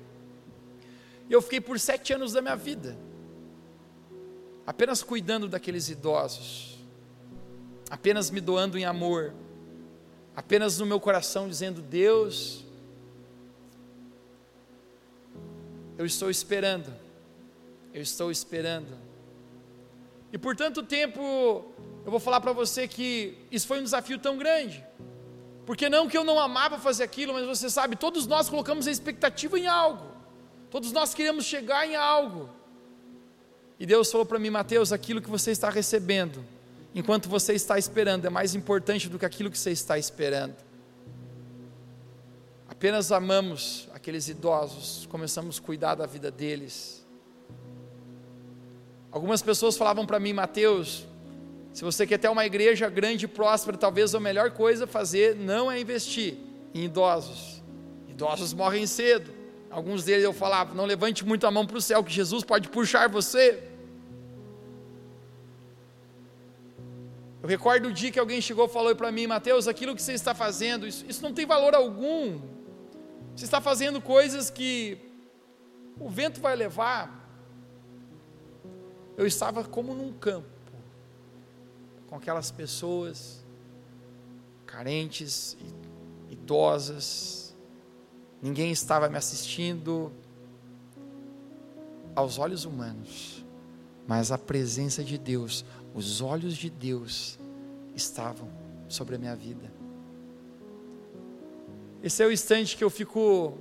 E 1.30 1.34
eu 1.34 1.42
fiquei 1.42 1.60
por 1.60 1.78
sete 1.78 2.14
anos 2.14 2.32
da 2.32 2.42
minha 2.42 2.56
vida, 2.56 2.98
apenas 4.66 5.04
cuidando 5.04 5.48
daqueles 5.48 5.90
idosos, 5.90 6.80
apenas 7.90 8.30
me 8.30 8.42
doando 8.42 8.78
em 8.78 8.86
amor, 8.86 9.34
apenas 10.36 10.80
no 10.80 10.86
meu 10.86 11.00
coração 11.00 11.48
dizendo: 11.48 11.82
Deus, 11.82 12.64
eu 15.98 16.06
estou 16.06 16.30
esperando, 16.30 16.94
eu 17.94 18.02
estou 18.02 18.32
esperando. 18.32 18.98
E 20.32 20.38
por 20.38 20.56
tanto 20.56 20.84
tempo, 20.84 21.66
eu 22.04 22.12
vou 22.12 22.20
falar 22.20 22.42
para 22.42 22.52
você 22.52 22.88
que 22.88 23.38
isso 23.50 23.68
foi 23.68 23.80
um 23.80 23.84
desafio 23.84 24.20
tão 24.20 24.38
grande. 24.38 24.84
Porque 25.66 25.90
não 25.90 26.08
que 26.08 26.18
eu 26.18 26.24
não 26.24 26.40
amava 26.40 26.78
fazer 26.78 27.04
aquilo, 27.04 27.34
mas 27.34 27.46
você 27.46 27.70
sabe, 27.70 27.96
todos 27.96 28.28
nós 28.28 28.50
colocamos 28.50 28.88
a 28.88 28.92
expectativa 28.92 29.58
em 29.58 29.66
algo. 29.66 30.06
Todos 30.70 30.92
nós 30.92 31.14
queremos 31.14 31.46
chegar 31.46 31.88
em 31.88 31.96
algo. 31.96 32.50
E 33.80 33.86
Deus 33.86 34.12
falou 34.12 34.26
para 34.26 34.40
mim, 34.40 34.50
Mateus, 34.50 34.92
aquilo 34.92 35.22
que 35.22 35.30
você 35.30 35.52
está 35.52 35.70
recebendo, 35.70 36.44
enquanto 36.94 37.28
você 37.28 37.54
está 37.54 37.78
esperando, 37.78 38.26
é 38.26 38.30
mais 38.30 38.56
importante 38.56 39.10
do 39.10 39.20
que 39.20 39.26
aquilo 39.26 39.52
que 39.52 39.58
você 39.58 39.72
está 39.72 39.98
esperando. 39.98 40.56
Apenas 42.68 43.12
amamos 43.12 43.90
aqueles 43.94 44.28
idosos, 44.28 45.06
começamos 45.08 45.60
a 45.60 45.62
cuidar 45.62 45.96
da 45.96 46.06
vida 46.06 46.32
deles. 46.32 47.06
Algumas 49.12 49.42
pessoas 49.42 49.78
falavam 49.78 50.06
para 50.06 50.20
mim, 50.20 50.34
Mateus, 50.34 51.06
se 51.74 51.84
você 51.84 52.08
quer 52.08 52.18
ter 52.18 52.30
uma 52.30 52.46
igreja 52.46 52.90
grande 52.90 53.26
e 53.26 53.28
próspera, 53.28 53.78
talvez 53.78 54.16
a 54.16 54.20
melhor 54.20 54.52
coisa 54.52 54.86
a 54.86 54.88
fazer 54.88 55.36
não 55.36 55.70
é 55.70 55.80
investir 55.80 56.38
em 56.74 56.86
idosos. 56.86 57.62
Idosos 58.08 58.54
morrem 58.54 58.88
cedo. 58.88 59.30
Alguns 59.70 60.04
deles 60.04 60.24
eu 60.24 60.34
falava, 60.34 60.74
não 60.74 60.86
levante 60.86 61.26
muito 61.26 61.46
a 61.46 61.52
mão 61.52 61.66
para 61.66 61.78
o 61.78 61.82
céu, 61.82 62.04
que 62.04 62.12
Jesus 62.12 62.44
pode 62.44 62.70
puxar 62.70 63.10
você. 63.10 63.64
Eu 67.44 67.50
recordo 67.50 67.90
o 67.90 67.94
dia 67.94 68.12
que 68.12 68.20
alguém 68.20 68.42
chegou 68.42 68.66
e 68.66 68.70
falou 68.70 68.96
para 68.96 69.12
mim, 69.12 69.28
Mateus, 69.28 69.68
aquilo 69.68 69.96
que 69.96 70.02
você 70.02 70.14
está 70.14 70.34
fazendo, 70.34 70.88
isso, 70.88 71.06
isso 71.08 71.22
não 71.22 71.34
tem 71.34 71.46
valor 71.46 71.76
algum. 71.76 72.42
Você 73.36 73.46
está 73.46 73.62
fazendo 73.62 74.02
coisas 74.02 74.50
que 74.50 74.98
o 76.00 76.10
vento 76.10 76.42
vai 76.42 76.56
levar. 76.56 77.24
Eu 79.18 79.28
estava 79.28 79.64
como 79.64 79.94
num 79.94 80.12
campo 80.14 80.48
com 82.08 82.16
aquelas 82.16 82.50
pessoas 82.50 83.46
carentes, 84.66 85.58
idosas, 86.30 87.45
ninguém 88.42 88.72
estava 88.72 89.10
me 89.10 89.18
assistindo 89.18 90.12
aos 92.16 92.38
olhos 92.38 92.66
humanos, 92.66 93.46
mas 94.08 94.32
a 94.32 94.38
presença 94.38 95.04
de 95.04 95.18
Deus, 95.18 95.66
os 95.94 96.22
olhos 96.22 96.56
de 96.56 96.70
Deus 96.70 97.40
estavam 97.96 98.48
sobre 98.88 99.16
a 99.16 99.18
minha 99.18 99.36
vida. 99.36 99.72
Esse 102.04 102.22
é 102.24 102.26
o 102.28 102.32
instante 102.32 102.78
que 102.78 102.84
eu 102.84 102.90
fico 102.90 103.58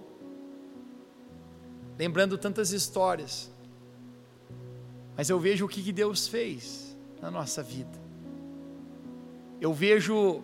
lembrando 1.99 2.37
tantas 2.37 2.73
histórias, 2.73 3.51
mas 5.17 5.31
eu 5.31 5.39
vejo 5.39 5.65
o 5.65 5.69
que 5.69 5.93
Deus 5.93 6.29
fez 6.29 6.97
na 7.23 7.31
nossa 7.31 7.63
vida 7.63 8.05
eu 9.65 9.73
vejo 9.73 10.43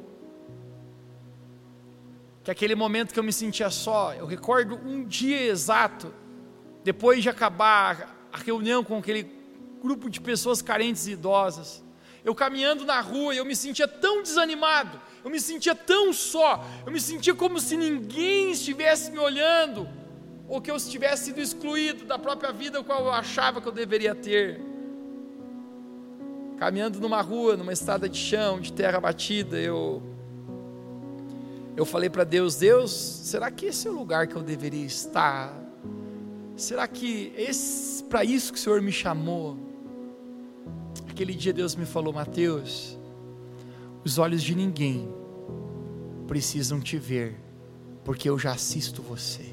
que 2.42 2.50
aquele 2.50 2.74
momento 2.74 3.12
que 3.12 3.18
eu 3.18 3.24
me 3.24 3.32
sentia 3.32 3.70
só, 3.70 4.14
eu 4.14 4.26
recordo 4.26 4.76
um 4.84 5.04
dia 5.04 5.42
exato, 5.42 6.12
depois 6.82 7.22
de 7.22 7.28
acabar 7.28 8.28
a 8.32 8.38
reunião 8.38 8.82
com 8.82 8.98
aquele 8.98 9.30
grupo 9.82 10.08
de 10.08 10.20
pessoas 10.20 10.62
carentes 10.62 11.06
e 11.06 11.12
idosas, 11.12 11.82
eu 12.24 12.34
caminhando 12.34 12.84
na 12.84 13.00
rua, 13.00 13.34
eu 13.34 13.44
me 13.44 13.56
sentia 13.56 13.88
tão 13.88 14.22
desanimado, 14.22 15.00
eu 15.24 15.30
me 15.30 15.40
sentia 15.40 15.74
tão 15.74 16.12
só, 16.12 16.64
eu 16.86 16.92
me 16.92 17.00
sentia 17.00 17.34
como 17.34 17.60
se 17.60 17.76
ninguém 17.76 18.52
estivesse 18.52 19.10
me 19.10 19.18
olhando, 19.18 19.88
ou 20.48 20.60
que 20.60 20.70
eu 20.70 20.76
tivesse 20.78 21.26
sido 21.26 21.40
excluído 21.40 22.04
da 22.04 22.18
própria 22.18 22.52
vida 22.52 22.82
qual 22.82 23.04
eu 23.04 23.12
achava 23.12 23.60
que 23.60 23.68
eu 23.68 23.72
deveria 23.72 24.14
ter. 24.14 24.60
Caminhando 26.58 27.00
numa 27.00 27.22
rua, 27.22 27.56
numa 27.56 27.72
estrada 27.72 28.08
de 28.08 28.18
chão, 28.18 28.60
de 28.60 28.72
terra 28.72 29.00
batida, 29.00 29.58
eu 29.58 30.02
eu 31.80 31.86
falei 31.86 32.10
para 32.10 32.24
Deus: 32.24 32.56
Deus, 32.56 32.90
será 32.90 33.50
que 33.50 33.64
esse 33.64 33.88
é 33.88 33.90
o 33.90 33.94
lugar 33.94 34.26
que 34.26 34.36
eu 34.36 34.42
deveria 34.42 34.84
estar? 34.84 35.58
Será 36.54 36.86
que 36.86 37.32
para 38.10 38.22
isso 38.22 38.52
que 38.52 38.58
o 38.58 38.62
Senhor 38.62 38.82
me 38.82 38.92
chamou? 38.92 39.56
Aquele 41.08 41.32
dia 41.34 41.54
Deus 41.54 41.74
me 41.74 41.86
falou, 41.86 42.12
Mateus, 42.12 42.98
os 44.04 44.18
olhos 44.18 44.42
de 44.42 44.54
ninguém 44.54 45.08
precisam 46.28 46.80
te 46.80 46.98
ver, 46.98 47.40
porque 48.04 48.28
eu 48.28 48.38
já 48.38 48.52
assisto 48.52 49.00
você. 49.00 49.46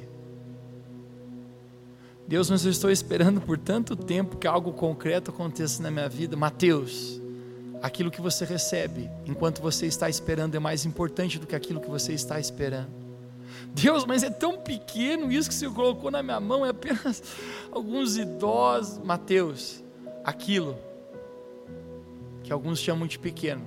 Deus, 2.28 2.50
mas 2.50 2.66
eu 2.66 2.72
estou 2.72 2.92
esperando 2.92 3.40
por 3.40 3.58
tanto 3.58 3.96
tempo 3.96 4.36
que 4.36 4.46
algo 4.46 4.74
concreto 4.74 5.32
aconteça 5.32 5.82
na 5.82 5.90
minha 5.90 6.10
vida. 6.10 6.36
Mateus, 6.36 7.22
aquilo 7.82 8.12
que 8.12 8.22
você 8.22 8.46
recebe 8.46 9.10
enquanto 9.26 9.62
você 9.62 9.86
está 9.86 10.10
esperando 10.10 10.56
é 10.56 10.60
mais 10.60 10.86
importante 10.86 11.38
do 11.38 11.46
que 11.46 11.56
aquilo 11.56 11.80
que 11.80 11.90
você 11.90 12.13
está 12.13 12.40
esperando. 12.40 13.08
Deus, 13.74 14.06
mas 14.06 14.24
é 14.24 14.30
tão 14.30 14.58
pequeno 14.58 15.32
isso 15.32 15.50
que 15.50 15.56
você 15.56 15.70
colocou 15.70 16.10
na 16.10 16.24
minha 16.24 16.40
mão, 16.40 16.66
é 16.66 16.70
apenas 16.70 17.22
alguns 17.72 18.18
idosos. 18.18 19.00
Mateus, 19.04 19.84
aquilo 20.24 20.78
que 22.44 22.52
alguns 22.52 22.80
chamam 22.80 23.08
de 23.08 23.20
pequeno, 23.20 23.66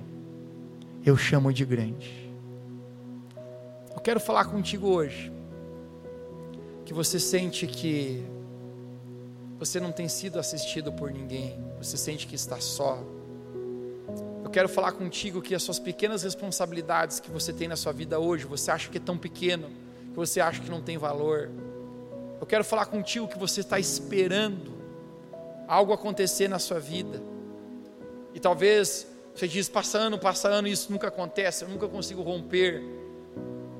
eu 1.05 1.15
chamo 1.15 1.53
de 1.53 1.65
grande. 1.65 2.31
Eu 3.93 4.01
quero 4.01 4.19
falar 4.19 4.45
contigo 4.45 4.87
hoje, 4.87 5.31
que 6.85 6.93
você 6.93 7.19
sente 7.19 7.67
que 7.67 8.23
você 9.59 9.79
não 9.79 9.91
tem 9.91 10.07
sido 10.07 10.39
assistido 10.39 10.91
por 10.91 11.11
ninguém, 11.11 11.63
você 11.77 11.95
sente 11.95 12.25
que 12.25 12.35
está 12.35 12.59
só. 12.59 13.03
Eu 14.51 14.53
quero 14.53 14.67
falar 14.67 14.91
contigo 14.91 15.41
que 15.41 15.55
as 15.55 15.63
suas 15.63 15.79
pequenas 15.79 16.23
responsabilidades 16.23 17.21
que 17.21 17.31
você 17.31 17.53
tem 17.53 17.69
na 17.69 17.77
sua 17.77 17.93
vida 17.93 18.19
hoje, 18.19 18.45
você 18.45 18.69
acha 18.69 18.89
que 18.89 18.97
é 18.97 18.99
tão 18.99 19.17
pequeno, 19.17 19.69
que 20.09 20.15
você 20.17 20.41
acha 20.41 20.59
que 20.59 20.69
não 20.69 20.81
tem 20.81 20.97
valor. 20.97 21.49
Eu 22.37 22.45
quero 22.45 22.61
falar 22.61 22.87
contigo 22.87 23.29
que 23.29 23.39
você 23.39 23.61
está 23.61 23.79
esperando 23.79 24.73
algo 25.69 25.93
acontecer 25.93 26.49
na 26.49 26.59
sua 26.59 26.81
vida. 26.81 27.23
E 28.33 28.41
talvez 28.41 29.07
você 29.33 29.47
diz, 29.47 29.69
passa 29.69 29.97
ano, 29.97 30.19
passa 30.19 30.49
ano, 30.49 30.67
isso 30.67 30.91
nunca 30.91 31.07
acontece, 31.07 31.63
eu 31.63 31.69
nunca 31.69 31.87
consigo 31.87 32.21
romper. 32.21 32.83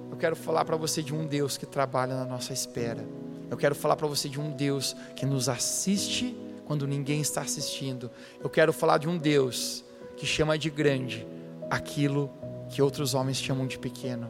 Eu 0.10 0.16
quero 0.16 0.38
falar 0.38 0.64
para 0.64 0.78
você 0.78 1.04
de 1.04 1.14
um 1.14 1.28
Deus 1.28 1.58
que 1.58 1.66
trabalha 1.66 2.16
na 2.16 2.24
nossa 2.24 2.54
espera. 2.54 3.06
Eu 3.50 3.58
quero 3.58 3.76
falar 3.76 3.98
para 3.98 4.08
você 4.08 4.30
de 4.30 4.40
um 4.40 4.50
Deus 4.50 4.96
que 5.18 5.26
nos 5.26 5.50
assiste 5.50 6.34
quando 6.66 6.88
ninguém 6.88 7.20
está 7.20 7.42
assistindo. 7.42 8.10
Eu 8.42 8.50
quero 8.50 8.72
falar 8.72 9.00
de 9.00 9.10
um 9.10 9.18
Deus 9.18 9.84
que 10.22 10.28
chama 10.28 10.56
de 10.56 10.70
grande 10.70 11.26
aquilo 11.68 12.32
que 12.70 12.80
outros 12.80 13.16
homens 13.16 13.38
chamam 13.38 13.66
de 13.66 13.80
pequeno. 13.80 14.30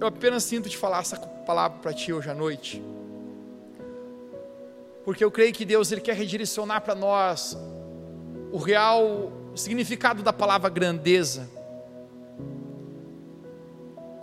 Eu 0.00 0.06
apenas 0.06 0.44
sinto 0.44 0.66
te 0.66 0.78
falar 0.78 1.00
essa 1.00 1.18
palavra 1.18 1.76
para 1.78 1.92
ti 1.92 2.10
hoje 2.10 2.30
à 2.30 2.34
noite. 2.34 2.82
Porque 5.04 5.22
eu 5.22 5.30
creio 5.30 5.52
que 5.52 5.66
Deus 5.66 5.92
ele 5.92 6.00
quer 6.00 6.16
redirecionar 6.16 6.80
para 6.80 6.94
nós 6.94 7.54
o 8.50 8.56
real 8.56 9.30
significado 9.54 10.22
da 10.22 10.32
palavra 10.32 10.70
grandeza 10.70 11.46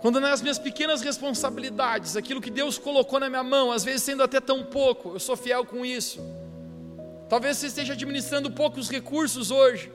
quando 0.06 0.20
nas 0.20 0.42
minhas 0.42 0.58
pequenas 0.58 1.00
responsabilidades, 1.00 2.16
aquilo 2.16 2.40
que 2.40 2.50
Deus 2.50 2.78
colocou 2.78 3.18
na 3.18 3.28
minha 3.28 3.42
mão, 3.42 3.72
às 3.72 3.82
vezes 3.82 4.02
sendo 4.02 4.22
até 4.22 4.40
tão 4.40 4.62
pouco, 4.62 5.14
eu 5.14 5.18
sou 5.18 5.36
fiel 5.36 5.64
com 5.64 5.84
isso. 5.84 6.20
Talvez 7.28 7.56
você 7.56 7.66
esteja 7.66 7.92
administrando 7.92 8.50
poucos 8.50 8.88
recursos 8.88 9.50
hoje. 9.50 9.92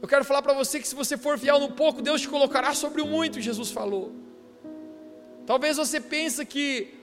Eu 0.00 0.08
quero 0.08 0.24
falar 0.24 0.42
para 0.42 0.54
você 0.54 0.80
que 0.80 0.88
se 0.88 0.94
você 0.94 1.16
for 1.16 1.38
fiel 1.38 1.58
no 1.58 1.72
pouco, 1.72 2.00
Deus 2.00 2.20
te 2.20 2.28
colocará 2.28 2.72
sobre 2.74 3.02
o 3.02 3.06
muito, 3.06 3.40
Jesus 3.40 3.70
falou. 3.70 4.12
Talvez 5.46 5.76
você 5.76 6.00
pense 6.00 6.44
que 6.46 6.94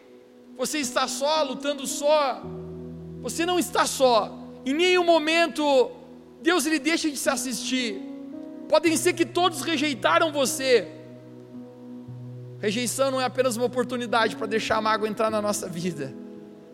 você 0.57 0.79
está 0.79 1.07
só, 1.07 1.43
lutando 1.43 1.85
só. 1.85 2.41
Você 3.21 3.45
não 3.45 3.59
está 3.59 3.85
só. 3.85 4.37
Em 4.65 4.73
nenhum 4.73 5.03
momento 5.03 5.91
Deus 6.41 6.65
lhe 6.65 6.79
deixa 6.79 7.09
de 7.09 7.17
se 7.17 7.29
assistir. 7.29 8.01
Podem 8.69 8.95
ser 8.97 9.13
que 9.13 9.25
todos 9.25 9.61
rejeitaram 9.61 10.31
você, 10.31 10.95
Rejeição 12.65 13.11
não 13.11 13.21
é 13.21 13.25
apenas 13.25 13.57
uma 13.57 13.65
oportunidade 13.67 14.35
para 14.35 14.47
deixar 14.47 14.77
a 14.77 14.81
mágoa 14.81 15.07
entrar 15.07 15.29
na 15.29 15.39
nossa 15.39 15.67
vida. 15.67 16.13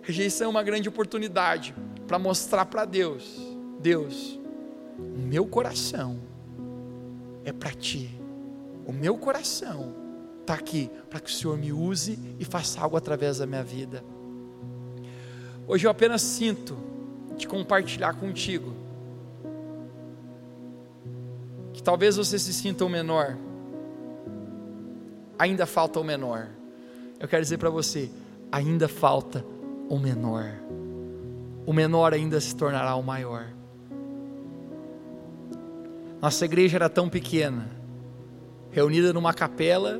Rejeição 0.02 0.48
é 0.48 0.50
uma 0.50 0.64
grande 0.64 0.88
oportunidade 0.88 1.76
para 2.08 2.20
mostrar 2.20 2.66
para 2.66 2.86
Deus: 2.86 3.40
Deus, 3.80 4.40
o 4.98 5.20
meu 5.20 5.46
coração 5.46 6.20
é 7.44 7.52
para 7.52 7.72
ti. 7.72 8.10
O 8.86 8.92
meu 8.92 9.18
coração 9.18 9.94
está 10.42 10.56
aqui 10.56 10.90
para 11.10 11.20
que 11.20 11.30
o 11.30 11.34
Senhor 11.34 11.58
me 11.58 11.72
use 11.72 12.20
e 12.40 12.46
faça 12.46 12.82
algo 12.82 12.98
através 12.98 13.38
da 13.38 13.46
minha 13.46 13.64
vida. 13.64 14.04
Hoje 15.68 15.86
eu 15.86 15.92
apenas 15.92 16.22
sinto 16.22 16.78
de 17.38 17.48
compartilhar 17.48 18.14
contigo 18.14 18.74
que 21.74 21.82
talvez 21.82 22.18
você 22.18 22.38
se 22.38 22.54
sinta 22.54 22.84
o 22.84 22.90
menor 22.90 23.38
ainda 25.42 25.66
falta 25.66 26.00
o 26.00 26.04
menor. 26.04 26.50
Eu 27.20 27.28
quero 27.28 27.42
dizer 27.42 27.58
para 27.58 27.70
você, 27.72 28.12
ainda 28.52 28.88
falta 28.88 29.44
o 29.90 29.98
menor. 29.98 30.54
O 31.66 31.74
menor 31.74 32.14
ainda 32.14 32.40
se 32.40 32.56
tornará 32.56 32.96
o 32.96 33.04
maior. 33.04 33.48
Nossa 36.22 36.46
igreja 36.46 36.78
era 36.78 36.90
tão 36.90 37.10
pequena, 37.10 37.68
reunida 38.70 39.12
numa 39.12 39.34
capela, 39.34 40.00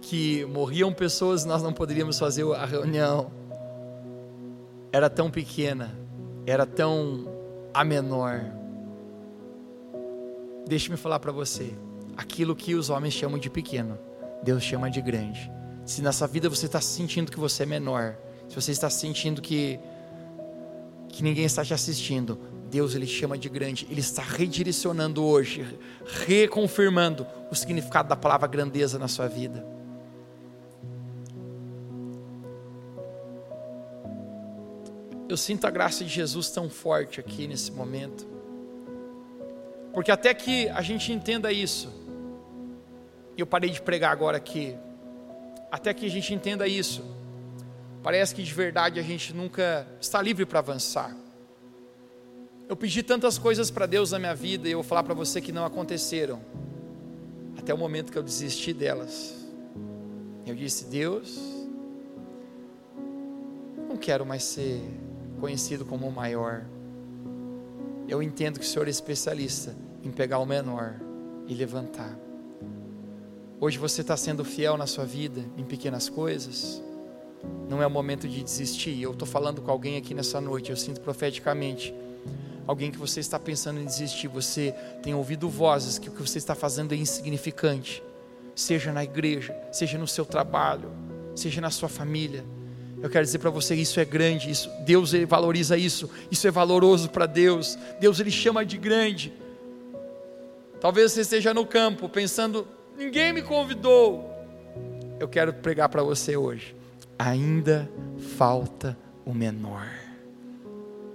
que 0.00 0.44
morriam 0.46 0.92
pessoas 0.92 1.44
e 1.44 1.48
nós 1.48 1.62
não 1.62 1.72
poderíamos 1.72 2.18
fazer 2.18 2.44
a 2.54 2.64
reunião. 2.64 3.30
Era 4.92 5.10
tão 5.10 5.30
pequena, 5.30 5.98
era 6.46 6.64
tão 6.64 7.28
a 7.74 7.84
menor. 7.84 8.40
Deixe-me 10.66 10.96
falar 10.96 11.18
para 11.18 11.32
você 11.32 11.74
aquilo 12.16 12.56
que 12.56 12.74
os 12.74 12.88
homens 12.88 13.12
chamam 13.12 13.38
de 13.38 13.50
pequeno, 13.50 13.98
Deus 14.42 14.62
chama 14.62 14.90
de 14.90 15.00
grande. 15.02 15.50
Se 15.84 16.00
nessa 16.00 16.26
vida 16.26 16.48
você 16.48 16.66
está 16.66 16.80
sentindo 16.80 17.30
que 17.30 17.38
você 17.38 17.64
é 17.64 17.66
menor, 17.66 18.16
se 18.48 18.54
você 18.54 18.72
está 18.72 18.88
sentindo 18.90 19.42
que 19.42 19.78
que 21.08 21.22
ninguém 21.22 21.46
está 21.46 21.64
te 21.64 21.72
assistindo, 21.72 22.38
Deus 22.70 22.94
ele 22.94 23.06
chama 23.06 23.38
de 23.38 23.48
grande, 23.48 23.86
ele 23.90 24.00
está 24.00 24.22
redirecionando 24.22 25.24
hoje, 25.24 25.66
reconfirmando 26.26 27.26
o 27.50 27.54
significado 27.54 28.08
da 28.08 28.16
palavra 28.16 28.46
grandeza 28.46 28.98
na 28.98 29.08
sua 29.08 29.26
vida. 29.26 29.64
Eu 35.26 35.36
sinto 35.38 35.66
a 35.66 35.70
graça 35.70 36.04
de 36.04 36.10
Jesus 36.10 36.50
tão 36.50 36.68
forte 36.68 37.18
aqui 37.18 37.48
nesse 37.48 37.72
momento. 37.72 38.26
Porque 39.94 40.10
até 40.10 40.34
que 40.34 40.68
a 40.68 40.82
gente 40.82 41.10
entenda 41.10 41.50
isso, 41.50 41.90
eu 43.38 43.46
parei 43.46 43.70
de 43.70 43.80
pregar 43.80 44.12
agora 44.12 44.36
aqui, 44.36 44.76
até 45.72 45.94
que 45.94 46.04
a 46.04 46.10
gente 46.10 46.34
entenda 46.34 46.68
isso. 46.68 47.15
Parece 48.06 48.36
que 48.36 48.42
de 48.44 48.54
verdade 48.54 49.00
a 49.00 49.02
gente 49.02 49.34
nunca 49.34 49.84
está 50.00 50.22
livre 50.22 50.46
para 50.46 50.60
avançar. 50.60 51.12
Eu 52.68 52.76
pedi 52.76 53.02
tantas 53.02 53.36
coisas 53.36 53.68
para 53.68 53.84
Deus 53.84 54.12
na 54.12 54.18
minha 54.20 54.32
vida 54.32 54.68
e 54.68 54.70
eu 54.70 54.78
vou 54.78 54.84
falar 54.84 55.02
para 55.02 55.12
você 55.12 55.40
que 55.40 55.50
não 55.50 55.64
aconteceram. 55.64 56.40
Até 57.58 57.74
o 57.74 57.76
momento 57.76 58.12
que 58.12 58.16
eu 58.16 58.22
desisti 58.22 58.72
delas. 58.72 59.34
Eu 60.46 60.54
disse: 60.54 60.84
Deus, 60.84 61.36
não 63.88 63.96
quero 63.96 64.24
mais 64.24 64.44
ser 64.44 64.80
conhecido 65.40 65.84
como 65.84 66.06
o 66.06 66.12
maior. 66.12 66.64
Eu 68.06 68.22
entendo 68.22 68.60
que 68.60 68.64
o 68.64 68.68
Senhor 68.68 68.86
é 68.86 68.90
especialista 68.90 69.74
em 70.04 70.12
pegar 70.12 70.38
o 70.38 70.46
menor 70.46 70.94
e 71.48 71.54
levantar. 71.54 72.16
Hoje 73.58 73.78
você 73.78 74.02
está 74.02 74.16
sendo 74.16 74.44
fiel 74.44 74.76
na 74.76 74.86
sua 74.86 75.04
vida, 75.04 75.44
em 75.56 75.64
pequenas 75.64 76.08
coisas. 76.08 76.85
Não 77.68 77.82
é 77.82 77.86
o 77.86 77.90
momento 77.90 78.28
de 78.28 78.42
desistir. 78.42 79.00
Eu 79.00 79.12
estou 79.12 79.26
falando 79.26 79.60
com 79.60 79.70
alguém 79.70 79.96
aqui 79.96 80.14
nessa 80.14 80.40
noite, 80.40 80.70
eu 80.70 80.76
sinto 80.76 81.00
profeticamente. 81.00 81.94
Alguém 82.66 82.90
que 82.90 82.98
você 82.98 83.20
está 83.20 83.38
pensando 83.38 83.80
em 83.80 83.84
desistir, 83.84 84.28
você 84.28 84.74
tem 85.02 85.14
ouvido 85.14 85.48
vozes 85.48 85.98
que 85.98 86.08
o 86.08 86.12
que 86.12 86.20
você 86.20 86.38
está 86.38 86.54
fazendo 86.54 86.92
é 86.92 86.96
insignificante, 86.96 88.02
seja 88.54 88.92
na 88.92 89.04
igreja, 89.04 89.56
seja 89.70 89.96
no 89.96 90.06
seu 90.06 90.24
trabalho, 90.24 90.90
seja 91.34 91.60
na 91.60 91.70
sua 91.70 91.88
família. 91.88 92.44
Eu 93.00 93.10
quero 93.10 93.24
dizer 93.24 93.38
para 93.38 93.50
você, 93.50 93.74
isso 93.74 94.00
é 94.00 94.04
grande, 94.04 94.50
isso, 94.50 94.70
Deus 94.84 95.12
ele 95.12 95.26
valoriza 95.26 95.76
isso, 95.76 96.10
isso 96.30 96.48
é 96.48 96.50
valoroso 96.50 97.08
para 97.10 97.26
Deus. 97.26 97.78
Deus 98.00 98.18
ele 98.18 98.30
chama 98.30 98.64
de 98.64 98.76
grande. 98.76 99.32
Talvez 100.80 101.12
você 101.12 101.22
esteja 101.22 101.54
no 101.54 101.64
campo 101.66 102.08
pensando, 102.08 102.66
Ninguém 102.96 103.32
me 103.32 103.42
convidou. 103.42 104.30
eu 105.20 105.28
quero 105.28 105.52
pregar 105.52 105.88
para 105.88 106.02
você 106.02 106.36
hoje. 106.36 106.75
Ainda 107.18 107.90
falta 108.36 108.96
o 109.24 109.32
menor. 109.32 109.88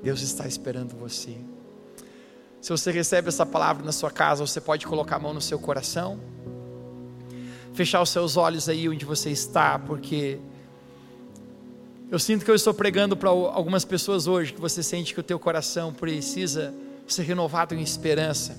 Deus 0.01 0.21
está 0.21 0.47
esperando 0.47 0.95
você. 0.95 1.37
Se 2.59 2.69
você 2.69 2.91
recebe 2.91 3.27
essa 3.27 3.45
palavra 3.45 3.83
na 3.83 3.91
sua 3.91 4.11
casa, 4.11 4.45
você 4.45 4.61
pode 4.61 4.85
colocar 4.85 5.15
a 5.15 5.19
mão 5.19 5.33
no 5.33 5.41
seu 5.41 5.57
coração, 5.57 6.19
fechar 7.73 8.01
os 8.01 8.09
seus 8.09 8.37
olhos 8.37 8.69
aí 8.69 8.87
onde 8.87 9.05
você 9.05 9.31
está, 9.31 9.79
porque 9.79 10.39
eu 12.11 12.19
sinto 12.19 12.43
que 12.43 12.51
eu 12.51 12.55
estou 12.55 12.73
pregando 12.73 13.15
para 13.15 13.29
algumas 13.29 13.85
pessoas 13.85 14.27
hoje 14.27 14.53
que 14.53 14.61
você 14.61 14.83
sente 14.83 15.13
que 15.13 15.19
o 15.19 15.23
teu 15.23 15.39
coração 15.39 15.93
precisa 15.93 16.73
ser 17.07 17.23
renovado 17.23 17.73
em 17.73 17.81
esperança. 17.81 18.57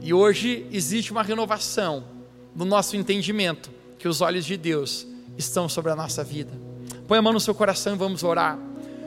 E 0.00 0.12
hoje 0.12 0.66
existe 0.70 1.10
uma 1.10 1.22
renovação 1.22 2.04
no 2.54 2.64
nosso 2.64 2.96
entendimento 2.96 3.70
que 3.98 4.06
os 4.06 4.20
olhos 4.20 4.44
de 4.44 4.56
Deus 4.56 5.06
estão 5.36 5.68
sobre 5.68 5.90
a 5.92 5.96
nossa 5.96 6.22
vida. 6.22 6.52
Põe 7.06 7.18
a 7.18 7.22
mão 7.22 7.32
no 7.32 7.40
seu 7.40 7.54
coração 7.54 7.94
e 7.94 7.98
vamos 7.98 8.22
orar. 8.22 8.58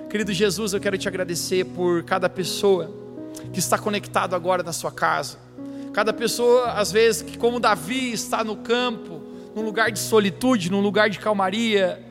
Querido 0.10 0.32
Jesus, 0.32 0.74
eu 0.74 0.80
quero 0.80 0.98
te 0.98 1.08
agradecer 1.08 1.66
por 1.66 2.04
cada 2.04 2.30
pessoa 2.30 2.92
que 3.52 3.60
está 3.60 3.78
conectado 3.78 4.36
agora 4.36 4.64
na 4.64 4.72
sua 4.72 4.92
casa. 4.92 5.38
Cada 5.94 6.14
pessoa, 6.14 6.72
às 6.74 6.92
vezes, 6.92 7.22
que 7.22 7.38
como 7.38 7.60
Davi 7.60 8.12
está 8.12 8.44
no 8.44 8.56
campo, 8.56 9.22
num 9.56 9.64
lugar 9.64 9.92
de 9.92 10.00
solitude, 10.00 10.72
num 10.72 10.82
lugar 10.82 11.10
de 11.10 11.20
calmaria, 11.20 12.04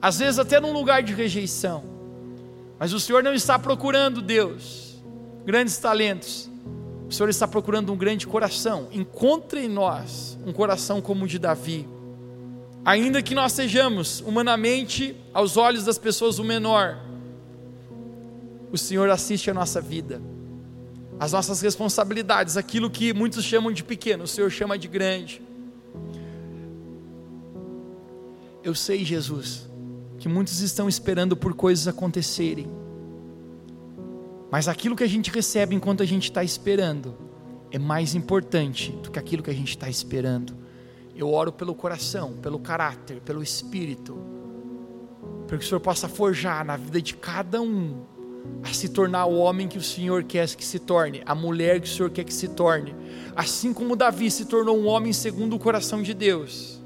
às 0.00 0.18
vezes 0.18 0.38
até 0.38 0.58
num 0.58 0.72
lugar 0.72 1.02
de 1.02 1.12
rejeição. 1.12 1.84
Mas 2.78 2.92
o 2.92 2.98
Senhor 2.98 3.22
não 3.22 3.34
está 3.34 3.58
procurando 3.58 4.20
Deus, 4.20 5.00
grandes 5.44 5.76
talentos. 5.78 6.50
O 7.08 7.12
Senhor 7.12 7.28
está 7.28 7.46
procurando 7.46 7.92
um 7.92 7.96
grande 7.96 8.26
coração. 8.26 8.88
Encontre 8.90 9.66
em 9.66 9.68
nós 9.68 10.38
um 10.46 10.52
coração 10.52 11.00
como 11.00 11.24
o 11.26 11.28
de 11.28 11.38
Davi. 11.38 11.86
Ainda 12.84 13.22
que 13.22 13.34
nós 13.34 13.52
sejamos 13.52 14.20
humanamente, 14.20 15.16
aos 15.32 15.56
olhos 15.56 15.84
das 15.84 15.98
pessoas, 15.98 16.38
o 16.38 16.44
menor, 16.44 16.98
o 18.70 18.78
Senhor 18.78 19.08
assiste 19.10 19.50
a 19.50 19.54
nossa 19.54 19.80
vida 19.80 20.20
as 21.22 21.30
nossas 21.30 21.60
responsabilidades, 21.60 22.56
aquilo 22.56 22.90
que 22.90 23.12
muitos 23.12 23.44
chamam 23.44 23.70
de 23.70 23.84
pequeno, 23.84 24.24
o 24.24 24.26
Senhor 24.26 24.50
chama 24.50 24.76
de 24.76 24.88
grande. 24.88 25.40
Eu 28.60 28.74
sei, 28.74 29.04
Jesus, 29.04 29.70
que 30.18 30.28
muitos 30.28 30.60
estão 30.60 30.88
esperando 30.88 31.36
por 31.36 31.54
coisas 31.54 31.86
acontecerem, 31.86 32.66
mas 34.50 34.66
aquilo 34.66 34.96
que 34.96 35.04
a 35.04 35.08
gente 35.08 35.30
recebe 35.30 35.76
enquanto 35.76 36.02
a 36.02 36.06
gente 36.06 36.24
está 36.24 36.42
esperando 36.42 37.16
é 37.70 37.78
mais 37.78 38.16
importante 38.16 38.90
do 38.90 39.08
que 39.08 39.18
aquilo 39.20 39.44
que 39.44 39.50
a 39.50 39.54
gente 39.54 39.70
está 39.70 39.88
esperando. 39.88 40.56
Eu 41.22 41.32
oro 41.32 41.52
pelo 41.52 41.72
coração, 41.72 42.32
pelo 42.32 42.58
caráter, 42.58 43.20
pelo 43.20 43.44
espírito, 43.44 44.18
para 45.46 45.56
que 45.56 45.64
o 45.64 45.68
Senhor 45.68 45.78
possa 45.78 46.08
forjar 46.08 46.64
na 46.64 46.76
vida 46.76 47.00
de 47.00 47.14
cada 47.14 47.62
um 47.62 48.02
a 48.60 48.72
se 48.72 48.88
tornar 48.88 49.26
o 49.26 49.38
homem 49.38 49.68
que 49.68 49.78
o 49.78 49.82
Senhor 49.82 50.24
quer 50.24 50.48
que 50.48 50.64
se 50.64 50.80
torne, 50.80 51.22
a 51.24 51.32
mulher 51.32 51.80
que 51.80 51.86
o 51.86 51.90
Senhor 51.90 52.10
quer 52.10 52.24
que 52.24 52.34
se 52.34 52.48
torne. 52.48 52.92
Assim 53.36 53.72
como 53.72 53.94
Davi 53.94 54.32
se 54.32 54.46
tornou 54.46 54.76
um 54.76 54.88
homem 54.88 55.12
segundo 55.12 55.54
o 55.54 55.60
coração 55.60 56.02
de 56.02 56.12
Deus. 56.12 56.82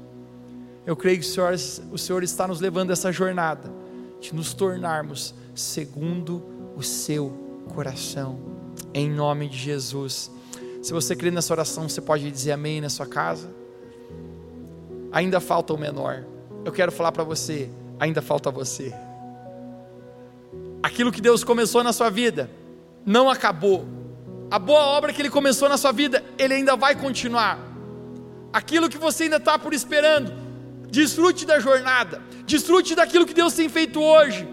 Eu 0.85 0.95
creio 0.95 1.19
que 1.19 1.25
o 1.25 1.27
Senhor, 1.27 1.55
o 1.91 1.97
Senhor 1.97 2.21
está 2.21 2.47
nos 2.47 2.61
levando 2.61 2.91
essa 2.91 3.11
jornada 3.11 3.73
de 4.21 4.35
nos 4.35 4.53
tornarmos 4.53 5.33
segundo 5.55 6.45
o 6.75 6.83
seu 6.83 7.63
coração. 7.73 8.37
Em 8.93 9.09
nome 9.09 9.49
de 9.49 9.57
Jesus. 9.57 10.29
Se 10.83 10.93
você 10.93 11.15
crê 11.15 11.31
nessa 11.31 11.51
oração, 11.51 11.89
você 11.89 12.01
pode 12.01 12.29
dizer 12.29 12.51
amém 12.51 12.79
na 12.79 12.89
sua 12.89 13.07
casa. 13.07 13.49
Ainda 15.11 15.39
falta 15.39 15.73
o 15.73 15.77
menor. 15.77 16.25
Eu 16.65 16.71
quero 16.71 16.91
falar 16.91 17.11
para 17.11 17.23
você, 17.23 17.69
ainda 17.99 18.21
falta 18.21 18.51
você 18.51 18.93
aquilo 20.87 21.11
que 21.11 21.21
Deus 21.21 21.43
começou 21.43 21.83
na 21.83 21.93
sua 21.93 22.09
vida 22.09 22.49
não 23.05 23.29
acabou. 23.29 23.85
A 24.49 24.57
boa 24.57 24.81
obra 24.81 25.11
que 25.11 25.21
Ele 25.21 25.29
começou 25.29 25.67
na 25.67 25.77
sua 25.77 25.91
vida, 25.91 26.23
Ele 26.37 26.53
ainda 26.53 26.75
vai 26.75 26.95
continuar. 26.95 27.59
Aquilo 28.51 28.89
que 28.89 28.97
você 28.97 29.23
ainda 29.23 29.35
está 29.35 29.59
por 29.59 29.73
esperando, 29.73 30.33
desfrute 30.89 31.45
da 31.45 31.59
jornada, 31.59 32.21
desfrute 32.45 32.95
daquilo 32.95 33.25
que 33.25 33.33
Deus 33.33 33.53
tem 33.53 33.67
feito 33.67 34.01
hoje, 34.01 34.47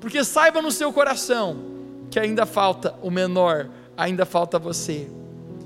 porque 0.00 0.24
saiba 0.24 0.62
no 0.62 0.72
seu 0.72 0.92
coração 0.92 1.64
que 2.10 2.18
ainda 2.18 2.46
falta 2.46 2.94
o 3.02 3.10
menor, 3.10 3.68
ainda 3.96 4.24
falta 4.24 4.58
você. 4.58 5.08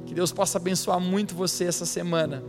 Que 0.07 0.15
Deus 0.15 0.33
possa 0.33 0.59
abençoar 0.59 0.99
muito 0.99 1.35
você 1.35 1.65
essa 1.65 1.87
semana, 1.87 2.43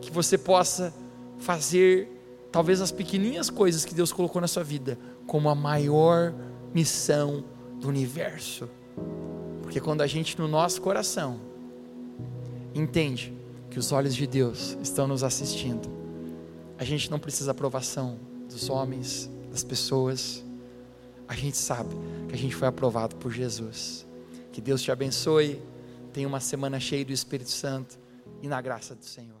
que 0.00 0.10
você 0.10 0.38
possa 0.38 0.94
fazer 1.38 2.08
talvez 2.50 2.80
as 2.80 2.90
pequenininhas 2.90 3.50
coisas 3.50 3.84
que 3.84 3.94
Deus 3.94 4.12
colocou 4.12 4.40
na 4.40 4.48
sua 4.48 4.64
vida 4.64 4.98
como 5.26 5.48
a 5.48 5.54
maior 5.54 6.34
missão 6.74 7.44
do 7.80 7.88
universo. 7.88 8.68
Porque 9.62 9.80
quando 9.80 10.00
a 10.00 10.06
gente 10.06 10.38
no 10.38 10.48
nosso 10.48 10.80
coração 10.80 11.40
entende 12.74 13.36
que 13.70 13.78
os 13.78 13.92
olhos 13.92 14.14
de 14.14 14.26
Deus 14.26 14.76
estão 14.82 15.06
nos 15.06 15.22
assistindo, 15.22 15.88
a 16.78 16.84
gente 16.84 17.10
não 17.10 17.18
precisa 17.18 17.50
aprovação 17.50 18.18
dos 18.48 18.70
homens, 18.70 19.30
das 19.50 19.62
pessoas. 19.62 20.44
A 21.26 21.34
gente 21.34 21.56
sabe 21.56 21.94
que 22.28 22.34
a 22.34 22.38
gente 22.38 22.54
foi 22.54 22.68
aprovado 22.68 23.16
por 23.16 23.30
Jesus. 23.30 24.06
Que 24.52 24.60
Deus 24.60 24.82
te 24.82 24.90
abençoe. 24.90 25.60
Tenha 26.12 26.26
uma 26.26 26.40
semana 26.40 26.80
cheia 26.80 27.04
do 27.04 27.12
Espírito 27.12 27.50
Santo 27.50 27.98
e 28.42 28.48
na 28.48 28.60
graça 28.60 28.94
do 28.94 29.04
Senhor. 29.04 29.37